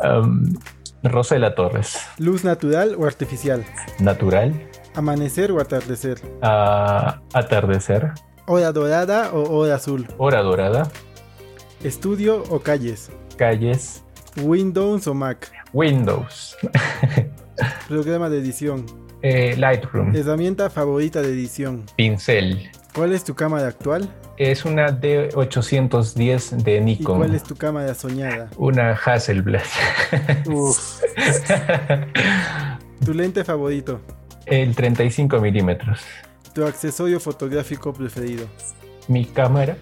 [0.02, 0.54] Um,
[1.02, 1.98] Rosela Torres.
[2.18, 3.64] ¿Luz natural o artificial?
[3.98, 4.54] Natural.
[4.94, 6.20] ¿Amanecer o atardecer?
[6.42, 8.12] Ah, atardecer.
[8.46, 10.06] ¿Hora dorada o hora azul?
[10.18, 10.90] Hora dorada.
[11.84, 13.10] ¿Estudio o calles?
[13.36, 14.02] Calles.
[14.42, 15.50] ¿Windows o Mac?
[15.72, 16.56] Windows.
[17.88, 18.86] Programa de edición.
[19.22, 20.14] Eh, Lightroom.
[20.14, 21.84] Herramienta favorita de edición.
[21.96, 22.70] Pincel.
[22.94, 24.08] ¿Cuál es tu cámara actual?
[24.36, 27.16] Es una D810 de Nikon.
[27.16, 28.48] ¿Y cuál es tu cámara soñada?
[28.56, 29.62] Una Hasselblad.
[33.04, 34.00] ¿Tu lente favorito?
[34.46, 36.00] El 35 milímetros.
[36.54, 38.46] ¿Tu accesorio fotográfico preferido?
[39.08, 39.76] Mi cámara.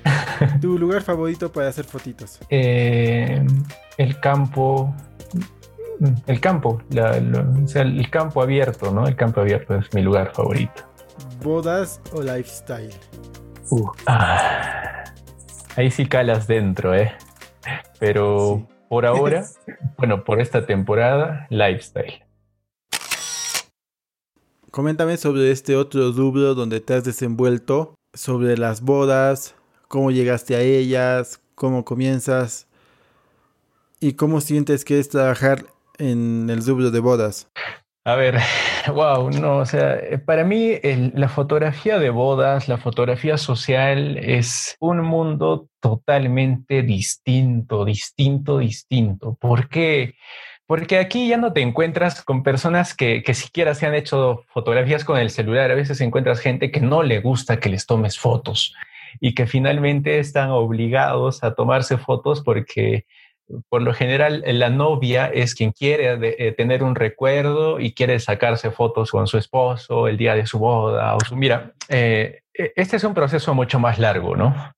[0.60, 2.38] ¿Tu lugar favorito para hacer fotitos?
[2.50, 3.44] Eh,
[3.96, 4.94] el campo,
[6.26, 9.06] el campo, o sea, el campo abierto, ¿no?
[9.06, 10.82] El campo abierto es mi lugar favorito.
[11.42, 12.94] ¿Bodas o lifestyle?
[13.70, 15.04] Uh, ah,
[15.76, 17.12] ahí sí calas dentro, ¿eh?
[17.98, 19.44] pero por ahora,
[19.98, 22.24] bueno, por esta temporada, lifestyle.
[24.70, 29.54] Coméntame sobre este otro rubro donde te has desenvuelto, sobre las bodas,
[29.88, 32.68] cómo llegaste a ellas, cómo comienzas
[34.00, 35.66] y cómo sientes que es trabajar
[35.98, 37.50] en el rubro de bodas.
[38.04, 38.38] A ver,
[38.94, 40.78] wow, no, o sea, para mí
[41.12, 49.36] la fotografía de bodas, la fotografía social es un mundo totalmente distinto, distinto, distinto.
[49.38, 50.14] ¿Por qué?
[50.66, 55.04] Porque aquí ya no te encuentras con personas que, que siquiera se han hecho fotografías
[55.04, 55.70] con el celular.
[55.70, 58.74] A veces encuentras gente que no le gusta que les tomes fotos
[59.20, 63.04] y que finalmente están obligados a tomarse fotos porque
[63.68, 68.70] por lo general la novia es quien quiere eh, tener un recuerdo y quiere sacarse
[68.70, 71.14] fotos con su esposo el día de su boda.
[71.16, 74.74] O su, mira, eh, e, este es un proceso mucho más largo, ¿no?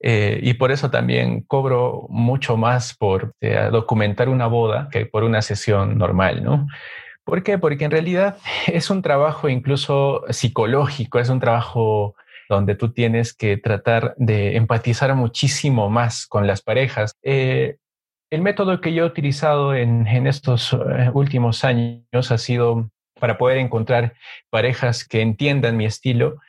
[0.00, 3.32] Eh, y por eso también cobro mucho más por
[3.72, 6.66] documentar una boda que por una sesión normal, ¿no?
[7.24, 7.56] ¿Por qué?
[7.56, 12.16] Porque en realidad es un trabajo incluso psicológico, es un trabajo
[12.48, 17.16] donde tú tienes que tratar de empatizar muchísimo más con las parejas.
[18.34, 23.58] El método que yo he utilizado en, estos eh, últimos años ha sido para poder
[23.58, 24.14] encontrar
[24.50, 26.40] parejas que entiendan mi estilo,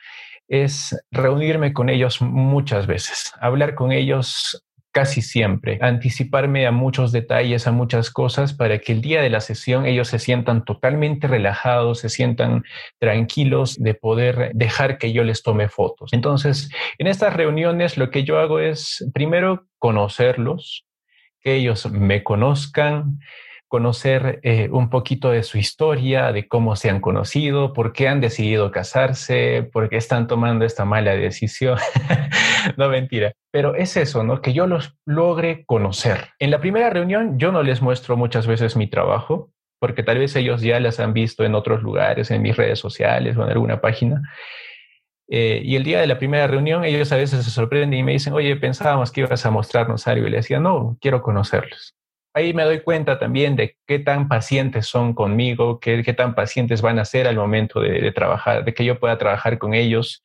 [0.48, 7.68] es reunirme con ellos muchas veces, hablar con ellos casi siempre, anticiparme a muchos detalles,
[7.68, 12.00] a muchas cosas, para que el día de la sesión ellos se sientan totalmente relajados,
[12.00, 12.64] se sientan
[12.98, 16.12] tranquilos de poder dejar que yo les tome fotos.
[16.12, 16.68] Entonces,
[16.98, 20.85] en estas reuniones lo que yo hago es primero conocerlos,
[21.46, 23.20] que ellos me conozcan,
[23.68, 28.20] conocer eh, un poquito de su historia, de cómo se han conocido, por qué han
[28.20, 31.78] decidido casarse, por qué están tomando esta mala decisión.
[32.76, 34.42] no mentira, pero es eso, ¿no?
[34.42, 36.30] Que yo los logre conocer.
[36.40, 40.34] En la primera reunión yo no les muestro muchas veces mi trabajo, porque tal vez
[40.34, 43.80] ellos ya las han visto en otros lugares, en mis redes sociales o en alguna
[43.80, 44.20] página.
[45.28, 48.12] Eh, y el día de la primera reunión, ellos a veces se sorprenden y me
[48.12, 50.26] dicen, oye, pensábamos que ibas a mostrarnos algo.
[50.26, 51.94] Y le decía, no, quiero conocerlos.
[52.34, 56.82] Ahí me doy cuenta también de qué tan pacientes son conmigo, qué, qué tan pacientes
[56.82, 60.22] van a ser al momento de, trabajar, de que yo pueda trabajar con ellos.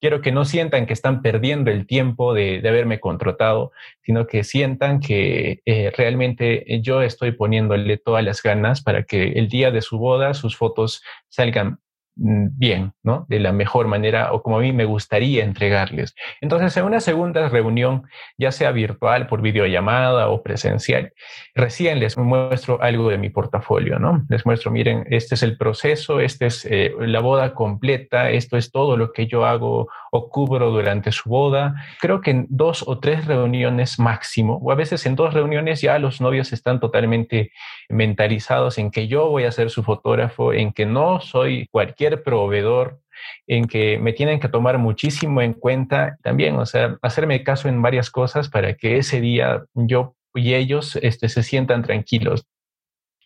[0.00, 3.70] Quiero que no sientan que están perdiendo el tiempo de, de haberme contratado,
[4.04, 9.48] sino que sientan que eh, realmente yo estoy poniéndole todas las ganas para que el
[9.48, 11.78] día de su boda sus fotos salgan
[12.14, 13.26] bien, ¿no?
[13.28, 16.14] De la mejor manera o como a mí me gustaría entregarles.
[16.40, 18.04] Entonces, en una segunda reunión,
[18.36, 21.12] ya sea virtual, por videollamada o presencial,
[21.54, 24.24] recién les muestro algo de mi portafolio, ¿no?
[24.28, 28.70] Les muestro, miren, este es el proceso, esta es eh, la boda completa, esto es
[28.70, 31.74] todo lo que yo hago o cubro durante su boda.
[32.00, 35.98] Creo que en dos o tres reuniones máximo, o a veces en dos reuniones ya
[35.98, 37.52] los novios están totalmente
[37.88, 43.00] mentalizados en que yo voy a ser su fotógrafo, en que no soy cualquier proveedor
[43.46, 47.82] en que me tienen que tomar muchísimo en cuenta también, o sea, hacerme caso en
[47.82, 52.46] varias cosas para que ese día yo y ellos este, se sientan tranquilos.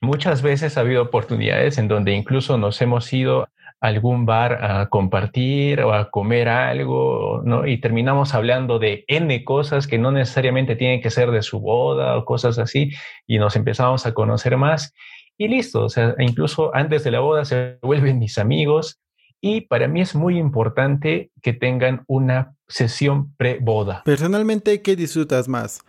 [0.01, 3.49] Muchas veces ha habido oportunidades en donde incluso nos hemos ido a
[3.81, 7.67] algún bar a compartir o a comer algo, ¿no?
[7.67, 12.17] Y terminamos hablando de N cosas que no necesariamente tienen que ser de su boda
[12.17, 12.91] o cosas así,
[13.27, 14.95] y nos empezamos a conocer más
[15.39, 19.01] y listo, o sea, incluso antes de la boda se vuelven mis amigos
[19.41, 24.03] y para mí es muy importante que tengan una sesión pre-boda.
[24.05, 25.81] Personalmente, ¿qué disfrutas más?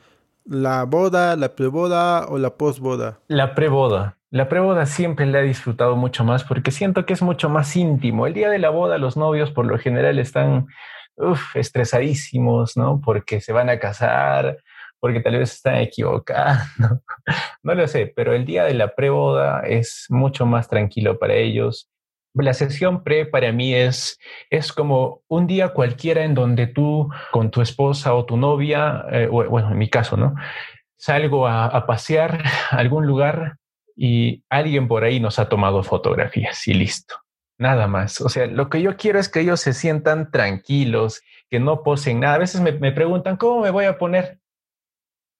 [0.45, 3.19] ¿La boda, la pre-boda o la post-boda?
[3.27, 4.17] La pre-boda.
[4.29, 8.27] La pre-boda siempre la he disfrutado mucho más porque siento que es mucho más íntimo.
[8.27, 10.67] El día de la boda los novios por lo general están
[11.53, 13.01] estresadísimos, ¿no?
[13.03, 14.57] Porque se van a casar,
[14.99, 16.63] porque tal vez están equivocados,
[17.63, 21.89] no lo sé, pero el día de la preboda es mucho más tranquilo para ellos.
[22.33, 27.49] La sesión pre para mí es, es como un día cualquiera en donde tú con
[27.49, 30.35] tu esposa o tu novia, eh, bueno, en mi caso, ¿no?
[30.97, 33.57] Salgo a, a pasear a algún lugar
[33.95, 37.15] y alguien por ahí nos ha tomado fotografías y listo.
[37.59, 38.21] Nada más.
[38.21, 42.19] O sea, lo que yo quiero es que ellos se sientan tranquilos, que no posen
[42.19, 42.35] nada.
[42.35, 44.39] A veces me, me preguntan, ¿cómo me voy a poner?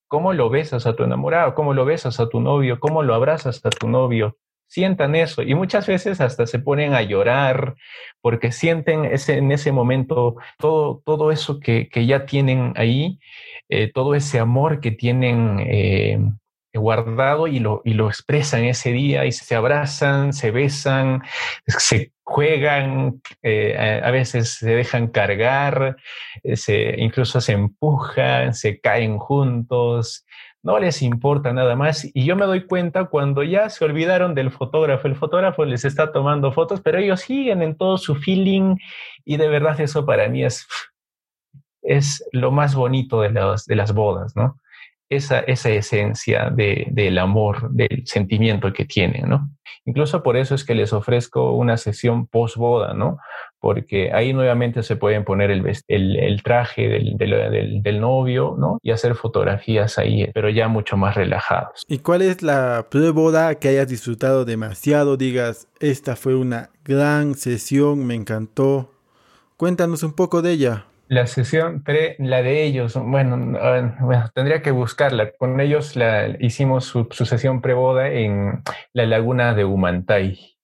[0.08, 3.66] Cómo lo besas a tu enamorado, cómo lo besas a tu novio, cómo lo abrazas
[3.66, 4.38] a tu novio.
[4.70, 5.44] Sientan eso.
[5.44, 7.76] Y muchas veces hasta se ponen a llorar
[8.22, 13.20] porque sienten ese, en ese momento todo, todo eso que, que ya tienen ahí,
[13.70, 16.20] eh, todo ese amor que tienen eh,
[16.78, 21.24] guardado y lo, y lo expresan ese día y se abrazan, se besan,
[21.66, 25.96] se juegan, eh, a veces se dejan cargar,
[26.44, 30.26] eh, se, incluso se empujan, se caen juntos.
[30.62, 32.06] no les importa nada más.
[32.14, 36.12] Y yo me doy cuenta cuando ya se olvidaron del fotógrafo, el fotógrafo les está
[36.12, 38.76] tomando fotos, pero ellos siguen en todo su feeling
[39.24, 40.68] y de verdad eso para mí es,
[41.82, 44.60] es lo más bonito de las, de las bodas, ¿no?
[45.10, 49.50] Esa, esa esencia de, del amor, del sentimiento que tienen, ¿no?
[49.86, 53.20] Incluso por eso es que les ofrezco una sesión post boda, ¿no?
[53.60, 58.80] Porque ahí nuevamente se pueden poner el, el, traje del, del, del, novio, ¿no?
[58.82, 61.86] Y hacer fotografías ahí, pero ya mucho más relajados.
[61.88, 65.16] ¿Y cuál es la pre-boda que hayas disfrutado demasiado?
[65.16, 68.92] Digas, esta fue una gran sesión, me encantó.
[69.56, 70.86] Cuéntanos un poco de ella.
[71.08, 73.58] La sesión pre, la de ellos, bueno,
[74.34, 75.32] tendría que buscarla.
[75.32, 80.58] Con ellos la, hicimos su, su sesión pre-boda en la laguna de Humantay.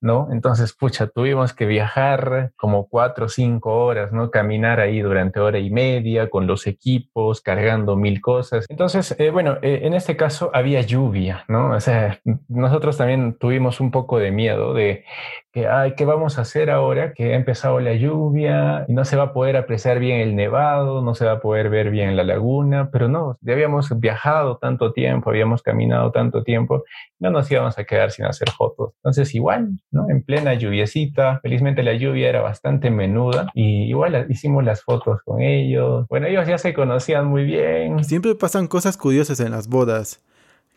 [0.00, 0.28] ¿no?
[0.32, 4.30] Entonces, pucha, tuvimos que viajar como cuatro o cinco horas, ¿no?
[4.30, 8.64] Caminar ahí durante hora y media con los equipos, cargando mil cosas.
[8.70, 11.72] Entonces, eh, bueno, eh, en este caso había lluvia, ¿no?
[11.72, 15.04] O sea, nosotros también tuvimos un poco de miedo de
[15.52, 17.12] que, ay, ¿qué vamos a hacer ahora?
[17.12, 21.02] Que ha empezado la lluvia y no se va a poder apreciar bien el nevado,
[21.02, 24.92] no se va a poder ver bien la laguna, pero no, ya habíamos viajado tanto
[24.92, 26.84] tiempo, habíamos caminado tanto tiempo,
[27.18, 28.92] no nos íbamos a quedar sin hacer fotos.
[28.96, 30.08] Entonces, igual, ¿no?
[30.08, 35.40] En plena lluviecita, felizmente la lluvia era bastante menuda y igual hicimos las fotos con
[35.40, 36.06] ellos.
[36.08, 38.04] Bueno, ellos ya se conocían muy bien.
[38.04, 40.22] Siempre pasan cosas curiosas en las bodas.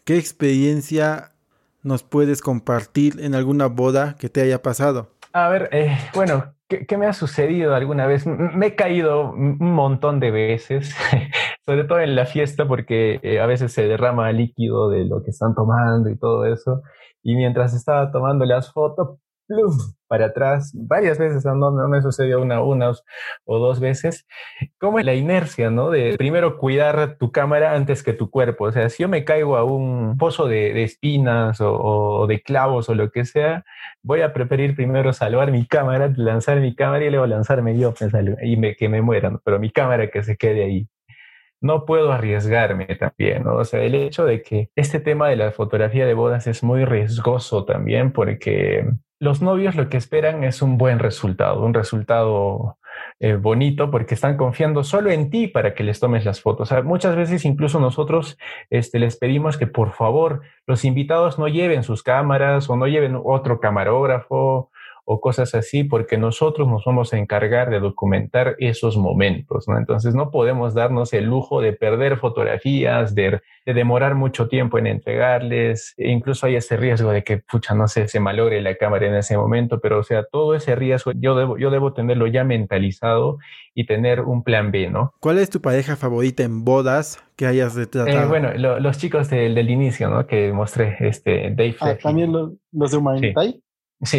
[0.04, 1.33] ¿Qué experiencia
[1.84, 5.10] nos puedes compartir en alguna boda que te haya pasado?
[5.34, 8.26] A ver, eh, bueno, ¿qué, me ha sucedido alguna vez?
[8.26, 10.96] Me he caído un montón de veces,
[11.66, 15.32] sobre todo en la fiesta, porque eh, a veces se derrama líquido de lo que
[15.32, 16.82] están tomando y todo eso.
[17.24, 19.18] Y mientras estaba tomando las fotos,
[20.08, 22.92] para atrás varias veces, no, no me sucedió una, una
[23.46, 24.28] o dos veces,
[24.78, 25.90] como la inercia, ¿no?
[25.90, 28.66] De primero cuidar tu cámara antes que tu cuerpo.
[28.66, 32.96] O sea, si yo me caigo a un pozo de, espinas o, de clavos o
[32.96, 33.66] lo que sea,
[34.02, 37.94] voy a preferir primero salvar mi cámara, lanzar mi cámara y luego lanzarme yo
[38.44, 40.88] y me, que me mueran, pero mi cámara que se quede ahí
[41.64, 43.56] no puedo arriesgarme también, ¿no?
[43.56, 46.84] O sea, el hecho de que este tema de la fotografía de bodas es muy
[46.84, 48.86] riesgoso también porque
[49.24, 52.78] los novios lo que esperan es un buen resultado, un resultado
[53.22, 56.74] eh, bonito porque están confiando solo en ti para que les tomes las fotos.
[56.84, 58.38] muchas veces incluso nosotros
[58.70, 63.18] este, les pedimos que por favor los invitados no lleven sus cámaras o no lleven
[63.24, 64.72] otro camarógrafo
[65.06, 69.78] o cosas así, porque nosotros nos vamos a encargar de documentar esos momentos, ¿no?
[69.78, 75.94] Entonces no podemos darnos el lujo de perder fotografías, de, demorar mucho tiempo en entregarles,
[75.98, 79.16] e incluso hay ese riesgo de que, pucha, no sé, se malogre la cámara en
[79.16, 83.40] ese momento, pero o sea, todo ese riesgo yo debo, yo debo tenerlo ya mentalizado
[83.74, 85.14] y tener un plan B, ¿no?
[85.20, 88.24] ¿Cuál es tu pareja favorita en bodas que hayas retratado?
[88.24, 90.28] Eh, bueno, los chicos del, inicio, ¿no?
[90.28, 91.76] Que mostré, este, Dave.
[91.80, 93.52] Ah, ¿También los, de Humanitay?
[93.52, 93.64] Sí,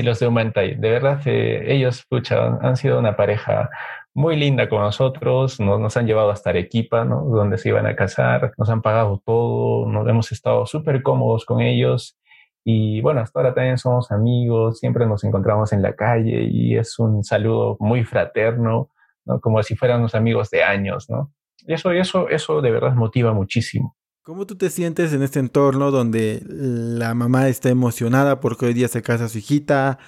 [0.02, 0.74] los de Humantay.
[0.76, 3.70] De verdad, ellos pucha, han sido una pareja
[4.14, 7.24] muy linda con nosotros, nos, han llevado hasta Arequipa, ¿no?
[7.24, 11.60] donde se iban a casar, nos han pagado todo, nos hemos estado súper cómodos con
[11.60, 12.16] ellos
[12.64, 16.98] y bueno, hasta ahora también somos amigos, siempre nos encontramos en la calle y es
[16.98, 18.88] un saludo muy fraterno,
[19.26, 19.40] ¿no?
[19.40, 21.32] como si fuéramos amigos de años, ¿no?
[21.66, 23.96] Y eso, eso, eso de verdad motiva muchísimo.
[24.24, 28.88] ¿Cómo tú te sientes en este entorno donde la mamá está emocionada porque hoy día
[28.88, 29.98] se casa su hijita,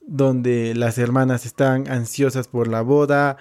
[0.00, 3.36] donde las hermanas están ansiosas por la boda,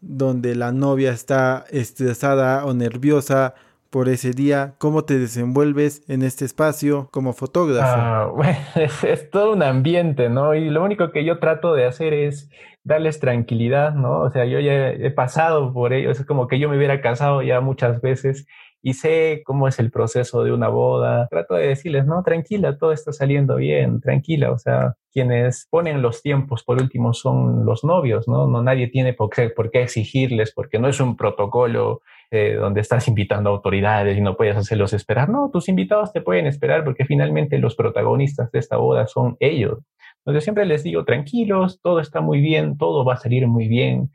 [0.00, 3.54] donde la novia está estresada o nerviosa
[3.90, 4.76] por ese día?
[4.78, 7.92] ¿Cómo te desenvuelves en este espacio como fotógrafo?
[7.92, 8.56] Ah, bueno,
[9.02, 10.54] es, todo un ambiente, ¿no?
[10.54, 12.48] Y lo único que yo trato de hacer es
[12.84, 14.20] darles tranquilidad, ¿no?
[14.20, 17.42] O sea, yo ya he pasado por ello, es como que yo me hubiera casado
[17.42, 18.46] ya muchas veces
[18.86, 21.26] y sé cómo es el proceso de una boda.
[21.28, 24.52] Trato de decirles, no, tranquila, todo está saliendo bien, tranquila.
[24.52, 28.46] O sea, quienes ponen los tiempos por último son los novios, ¿no?
[28.46, 32.80] No nadie tiene por qué, por qué exigirles, porque no es un protocolo eh, donde
[32.80, 35.30] estás invitando autoridades y no puedes hacerlos esperar.
[35.30, 39.80] No, tus invitados te pueden esperar porque finalmente los protagonistas de esta boda son ellos.
[40.18, 44.12] Entonces siempre les digo, tranquilos, todo está muy bien, todo va a salir muy bien.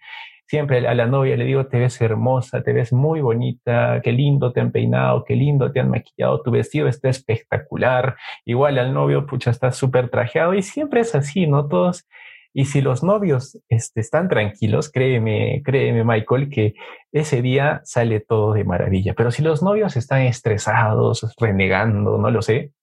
[0.52, 4.52] Siempre a la novia le digo, te ves hermosa, te ves muy bonita, qué lindo
[4.52, 8.18] te han peinado, qué lindo te han maquillado, tu vestido está espectacular.
[8.44, 11.70] Igual al novio, pucha, está súper trajeado y siempre es así, ¿no?
[11.70, 12.06] Todos.
[12.54, 16.74] Y si los novios este, están tranquilos, créeme, créeme, Michael, que
[17.14, 19.14] ese día sale todo de maravilla.
[19.16, 22.74] Pero si los novios están estresados, renegando, no lo sé,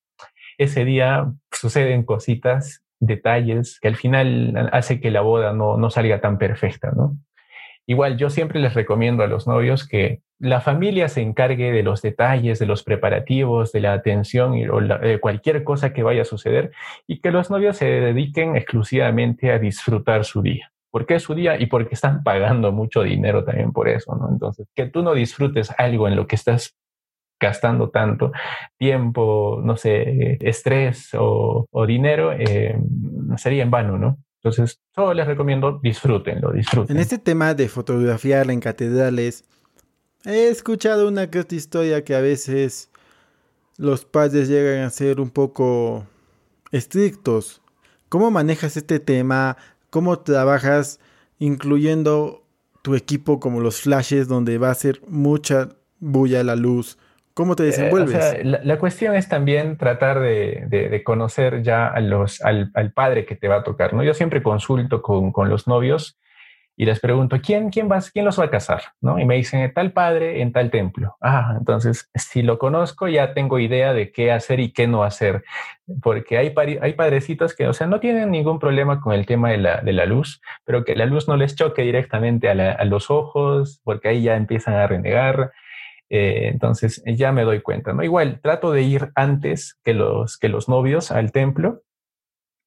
[0.57, 6.19] ese día suceden cositas, detalles que al final hace que la boda no, no salga
[6.19, 7.15] tan perfecta, ¿no?
[7.89, 12.03] Igual yo siempre les recomiendo a los novios que la familia se encargue de los
[12.03, 16.25] detalles, de los preparativos, de la atención y o de cualquier cosa que vaya a
[16.25, 16.71] suceder
[17.07, 20.71] y que los novios se dediquen exclusivamente a disfrutar su día.
[20.91, 21.59] ¿Por qué es su día?
[21.59, 24.29] Y porque están pagando mucho dinero también por eso, ¿no?
[24.29, 26.77] Entonces, que tú no disfrutes algo en lo que estás
[27.41, 28.31] gastando tanto
[28.77, 32.77] tiempo, no sé, estrés o, dinero, eh,
[33.37, 34.19] sería en vano, ¿no?
[34.41, 36.95] Entonces, solo les recomiendo disfrútenlo, disfruten.
[36.95, 39.43] En este tema de fotografiar en catedrales,
[40.23, 42.89] he escuchado una que otra historia que a veces
[43.77, 46.07] los padres llegan a ser un poco
[46.71, 47.61] estrictos.
[48.07, 49.57] ¿Cómo manejas este tema?
[49.89, 50.99] ¿Cómo trabajas
[51.37, 52.43] incluyendo
[52.81, 55.69] tu equipo como los flashes donde va a ser mucha
[55.99, 56.97] bulla la luz?
[57.39, 58.43] ¿Cómo te eh, desenvuelves?
[58.43, 63.59] la, cuestión es también tratar de, conocer ya a los, al, padre que te va
[63.59, 64.03] a tocar, ¿no?
[64.03, 66.19] Yo siempre consulto con, con los novios
[66.75, 68.81] y les pregunto, ¿quién, quién, va, quién los va a casar?
[68.99, 69.19] ¿no?
[69.19, 71.15] Y me dicen, tal padre en tal templo.
[71.21, 75.45] Ah, entonces, si lo conozco, ya tengo idea de qué hacer y qué no hacer,
[76.01, 79.59] porque hay, hay padrecitos que, o sea, no tienen ningún problema con el tema de
[79.59, 83.09] la, de la luz, pero que la luz no les choque directamente a, a los
[83.09, 85.53] ojos, porque ahí ya empiezan a renegar.
[86.09, 88.03] Eh, entonces ya me doy cuenta, ¿no?
[88.03, 91.83] Igual trato de ir antes que los, que los novios al templo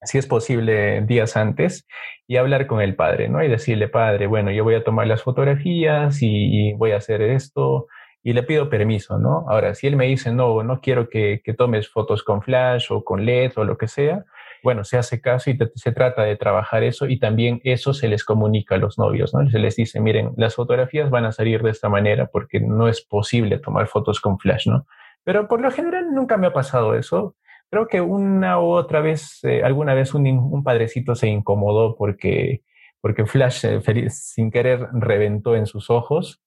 [0.03, 1.87] si es posible días antes,
[2.27, 3.43] y hablar con el padre, ¿no?
[3.43, 7.87] Y decirle, padre, bueno, yo voy a tomar las fotografías y, voy a hacer esto,
[8.23, 9.45] y le pido permiso, ¿no?
[9.49, 13.25] Ahora, si él me dice, no, no quiero que, tomes fotos con flash o con
[13.25, 14.25] LED o lo que sea,
[14.63, 18.25] bueno, se hace caso y se trata de trabajar eso y también eso se les
[18.25, 19.49] comunica a los novios, ¿no?
[19.51, 23.03] Se les dice, miren, las fotografías van a salir de esta manera porque no es
[23.03, 24.87] posible tomar fotos con flash, ¿no?
[25.25, 27.37] Pero por lo general nunca me ha pasado eso.
[27.71, 32.63] Creo que una u otra vez, eh, alguna vez un, padrecito se incomodó porque,
[33.01, 36.43] porque Flash eh, sin querer reventó en sus ojos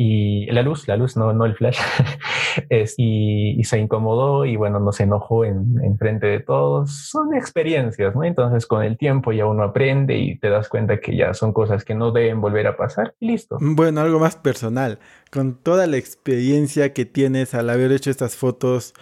[0.00, 1.80] y la luz, la luz, no, no el flash,
[2.96, 7.08] y, se incomodó y bueno, nos enojó en, en, frente de todos.
[7.08, 8.22] Son experiencias, ¿no?
[8.22, 11.84] Entonces con el tiempo ya uno aprende y te das cuenta que ya son cosas
[11.84, 13.58] que no deben volver a pasar y listo.
[13.60, 15.00] Bueno, algo más personal.
[15.32, 18.94] Con toda la experiencia que tienes al haber hecho estas fotos,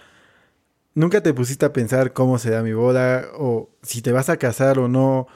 [0.95, 4.79] ¿Nunca te pusiste a pensar cómo será mi boda o si te vas a casar
[4.79, 5.27] o no?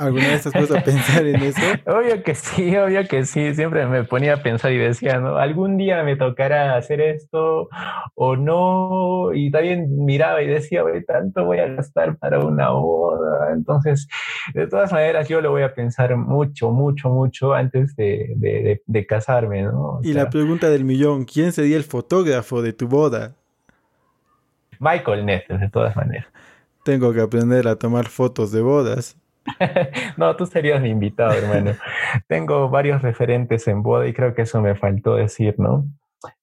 [0.00, 1.60] ¿Alguna vez has puesto a pensar en eso?
[1.86, 3.54] obvio que sí, obvio que sí.
[3.54, 5.36] Siempre me ponía a pensar y decía, ¿no?
[5.36, 7.68] Algún día me tocará hacer esto
[8.14, 9.34] o no.
[9.34, 13.52] Y también miraba y decía, oye, tanto voy a gastar para una boda.
[13.52, 14.08] Entonces,
[14.54, 19.62] de todas maneras, yo lo voy a pensar mucho, mucho, mucho antes de, de, casarme,
[19.62, 19.98] ¿no?
[20.02, 23.34] y la pregunta del millón, ¿quién sería el fotógrafo de tu boda?
[24.78, 26.26] Michael Netter, de todas maneras.
[26.84, 29.19] Tengo que aprender a tomar fotos de bodas.
[30.16, 31.76] no, tú serías mi invitado, hermano.
[32.28, 35.86] Tengo varios referentes en boda y creo que eso me faltó decir, ¿no?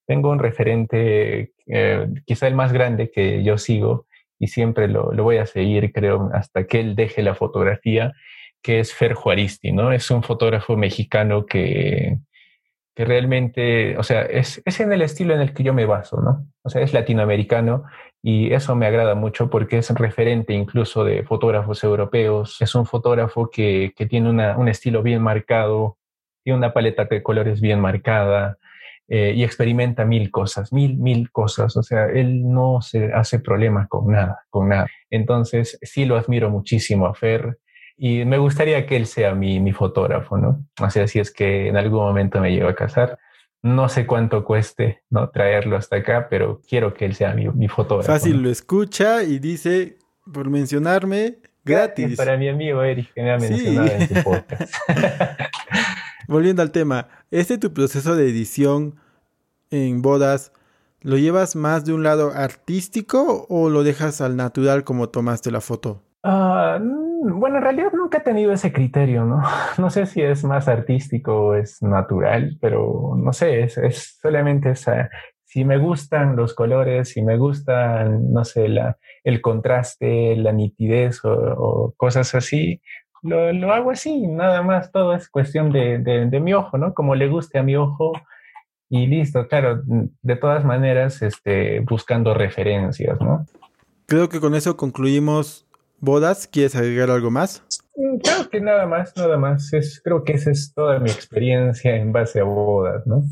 [0.06, 4.06] Tengo un referente, eh, quizá el más grande que yo sigo
[4.38, 8.12] y siempre lo, lo, voy a seguir, creo, hasta que él deje la fotografía,
[8.62, 9.92] que es Fer Juaristi, ¿no?
[9.92, 12.18] Es un fotógrafo mexicano que,
[12.98, 16.20] que realmente, o sea, es, es, en el estilo en el que yo me baso,
[16.20, 16.48] ¿no?
[16.64, 17.84] O sea, es latinoamericano
[18.24, 22.60] y eso me agrada mucho porque es referente incluso de fotógrafos europeos.
[22.60, 25.96] Es un fotógrafo que, que tiene una, un estilo bien marcado,
[26.42, 28.58] tiene una paleta de colores bien marcada
[29.06, 31.76] eh, y experimenta mil cosas, mil, mil cosas.
[31.76, 34.88] O sea, él no se hace problemas con nada, con nada.
[35.08, 37.58] Entonces, sí lo admiro muchísimo a Fer
[38.00, 40.64] y me gustaría que él sea mi, mi fotógrafo, ¿no?
[40.80, 43.18] O sea, si es que en algún momento me llevo a casar.
[43.60, 45.30] No sé cuánto cueste ¿no?
[45.30, 48.12] traerlo hasta acá, pero quiero que él sea mi, mi fotógrafo.
[48.12, 49.98] Fácil lo escucha y dice,
[50.32, 52.16] por mencionarme, gratis.
[52.16, 54.72] Para mi amigo Eric, que me ha mencionado en su podcast.
[56.28, 58.94] Volviendo al tema, ¿este tu proceso de edición
[59.70, 60.52] en bodas
[61.00, 65.60] lo llevas más de un lado artístico o lo dejas al natural como tomaste la
[65.60, 66.04] foto?
[66.22, 66.78] Ah,
[67.22, 69.42] bueno, en realidad nunca he tenido ese criterio, ¿no?
[69.78, 75.10] No sé si es más artístico o es natural, pero no sé, es, solamente esa.
[75.44, 81.20] Si me gustan los colores, si me gustan, no sé, la, el contraste, la nitidez
[81.24, 82.82] o, cosas así,
[83.22, 86.92] lo, lo, hago así, nada más, todo es cuestión de, de, de, mi ojo, ¿no?
[86.92, 88.12] Como le guste a mi ojo
[88.90, 93.46] y listo, claro, de todas maneras, este, buscando referencias, ¿no?
[94.06, 95.67] Creo que con eso concluimos
[96.00, 97.64] bodas, ¿quieres agregar algo más?
[97.94, 99.72] Creo que nada más, nada más.
[99.72, 103.24] Es, creo que esa es toda mi experiencia en base a bodas, ¿no?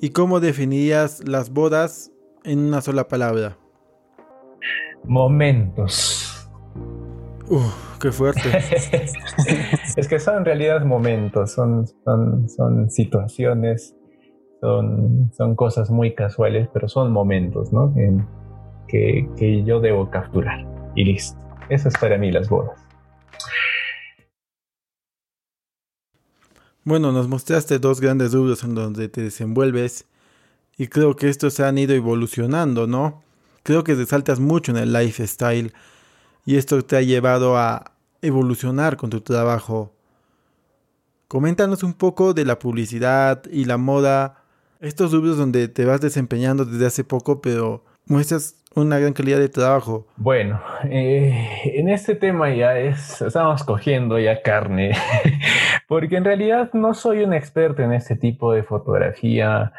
[0.00, 2.10] ¿Y cómo definirías las bodas
[2.44, 3.58] en una sola palabra?
[5.04, 6.48] Momentos.
[8.00, 8.40] qué fuerte.
[9.96, 13.94] es que son en realidad momentos, son, son, son situaciones,
[14.60, 17.92] son, son cosas muy casuales, pero son momentos, ¿no?
[18.90, 20.66] Que, yo debo capturar.
[20.96, 21.38] Y listo.
[21.68, 22.80] Eso es para mí las bodas.
[26.82, 30.06] Bueno, nos mostraste dos grandes rubros en donde te desenvuelves
[30.76, 33.22] y creo que estos se han ido evolucionando, ¿no?
[33.62, 35.72] Creo que resaltas mucho en el lifestyle
[36.46, 39.92] y esto te ha llevado a evolucionar con tu trabajo.
[41.28, 44.42] Coméntanos un poco de la publicidad y la moda,
[44.80, 49.48] estos rubros donde te vas desempeñando desde hace poco, pero muestras una gran calidad de
[49.48, 50.06] trabajo.
[50.16, 54.92] Bueno, eh, en este tema ya es, estamos cogiendo ya carne,
[55.88, 59.72] porque en realidad no soy un experto en este tipo de fotografía.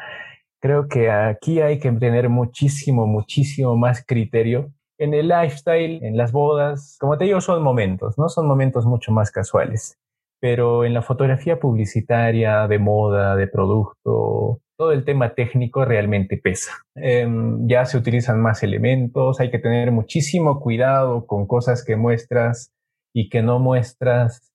[0.60, 4.72] Creo que aquí hay que tener muchísimo, muchísimo más criterio.
[4.98, 8.28] En el lifestyle, en las bodas, como te digo, son momentos, ¿no?
[8.28, 9.98] Son momentos mucho más casuales.
[10.38, 16.72] Pero en la fotografía publicitaria, de moda, de producto, todo el tema técnico realmente pesa.
[16.96, 22.72] Em, ya se utilizan más elementos, hay que tener muchísimo cuidado con cosas que muestras
[23.14, 24.52] y que no muestras,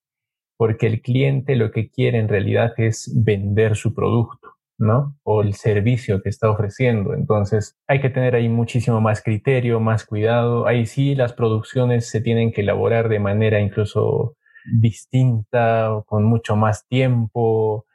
[0.58, 5.16] porque el cliente lo que quiere en realidad es vender su producto, ¿no?
[5.24, 7.14] O el servicio que está ofreciendo.
[7.14, 10.68] Entonces hay que tener ahí muchísimo más criterio, más cuidado.
[10.68, 14.36] Ahí sí las producciones se tienen que elaborar de manera incluso
[14.78, 17.87] distinta, con mucho más tiempo,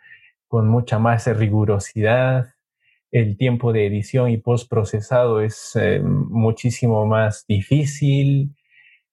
[0.53, 2.49] con mucha más rigurosidad.
[3.11, 8.55] El tiempo de edición y postprocesado es eh, muchísimo más difícil.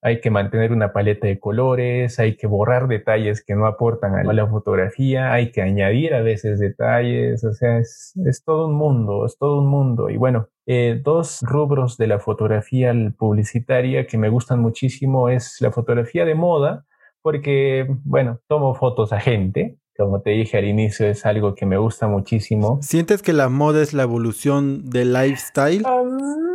[0.02, 4.34] Hay que mantener una paleta de colores, hay que borrar detalles que no aportan a
[4.34, 8.14] la fotografía, hay que añadir a veces detalles, o sea, es,
[8.46, 10.10] todo un mundo, es todo un mundo.
[10.10, 15.72] Y bueno, eh, dos rubros de la fotografía publicitaria que me gustan muchísimo es la
[15.72, 16.86] fotografía de moda,
[17.22, 21.78] porque, bueno, tomo fotos a gente, como te dije al inicio, es algo que me
[21.78, 22.80] gusta muchísimo.
[22.82, 25.84] ¿Sientes que la moda es la evolución del lifestyle?
[25.86, 26.02] Ah,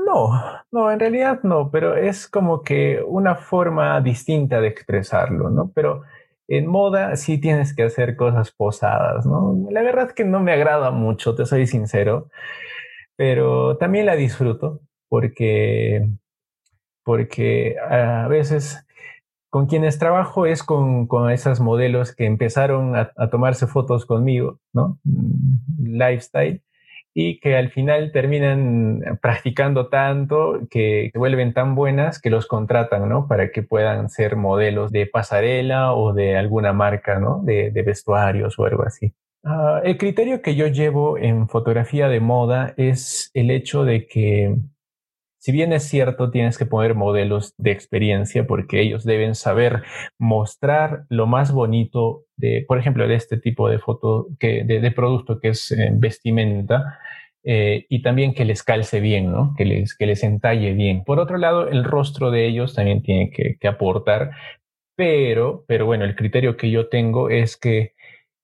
[0.06, 0.30] no,
[0.72, 5.70] no, en realidad no, pero es como que una forma distinta de expresarlo, ¿no?
[5.74, 6.04] Pero
[6.48, 9.54] en moda sí tienes que hacer cosas posadas, ¿no?
[9.70, 12.30] La verdad es que no me agrada mucho, te soy sincero,
[13.14, 14.80] pero también la disfruto
[15.10, 16.08] porque,
[17.02, 18.83] porque a veces
[19.54, 24.98] con quienes trabajo es con, con esas modelos que empezaron a, tomarse fotos conmigo, ¿no?
[25.04, 26.60] Mm, lifestyle,
[27.14, 33.28] y que al final terminan practicando tanto que, vuelven tan buenas que los contratan, ¿no?
[33.28, 37.40] Para que puedan ser modelos de pasarela o de alguna marca, ¿no?
[37.44, 39.14] De, de vestuarios o algo así.
[39.44, 44.56] Ah, el criterio que yo llevo en fotografía de moda es el hecho de que
[45.44, 49.82] si bien es cierto, tienes que poner modelos de experiencia porque ellos deben saber
[50.18, 55.40] mostrar lo más bonito de, por ejemplo, de este tipo de foto, que, de, producto
[55.40, 56.98] que es eh, vestimenta.
[57.42, 59.52] Eh, y también que les calce bien, ¿no?
[59.54, 61.04] que, les, que les entalle bien.
[61.04, 64.30] Por otro lado, el rostro de ellos también tiene que, que aportar,
[64.96, 67.92] pero, pero bueno, el criterio que yo tengo es que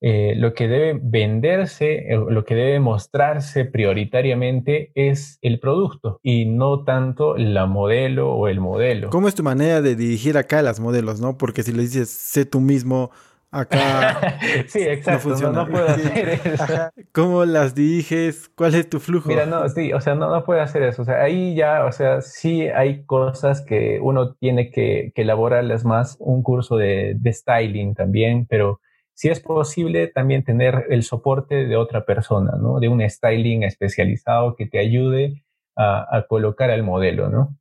[0.02, 6.46] eh, lo que debe venderse, eh, lo que debe mostrarse prioritariamente es el producto y
[6.46, 9.10] no tanto la modelo o el modelo.
[9.10, 11.36] ¿Cómo es tu manera de dirigir acá a las modelos, no?
[11.36, 13.10] Porque si le dices, sé tú mismo,
[13.50, 15.64] acá sí, exacto, no, funciona.
[15.64, 16.64] No, puedo hacer eso.
[17.12, 18.50] ¿Cómo las diriges?
[18.54, 19.28] ¿Cuál es tu flujo?
[19.28, 21.02] Mira, no, sí, o sea, no, no puedo hacer eso.
[21.02, 25.84] O sea, ahí ya, o sea, sí hay cosas que uno tiene que, que elaborarlas
[25.84, 28.80] más, un curso de, de styling también, pero
[29.20, 32.80] si es posible también tener el soporte de otra persona, ¿no?
[32.80, 35.44] De un styling especializado que te ayude
[35.76, 37.54] a, colocar al modelo, ¿no?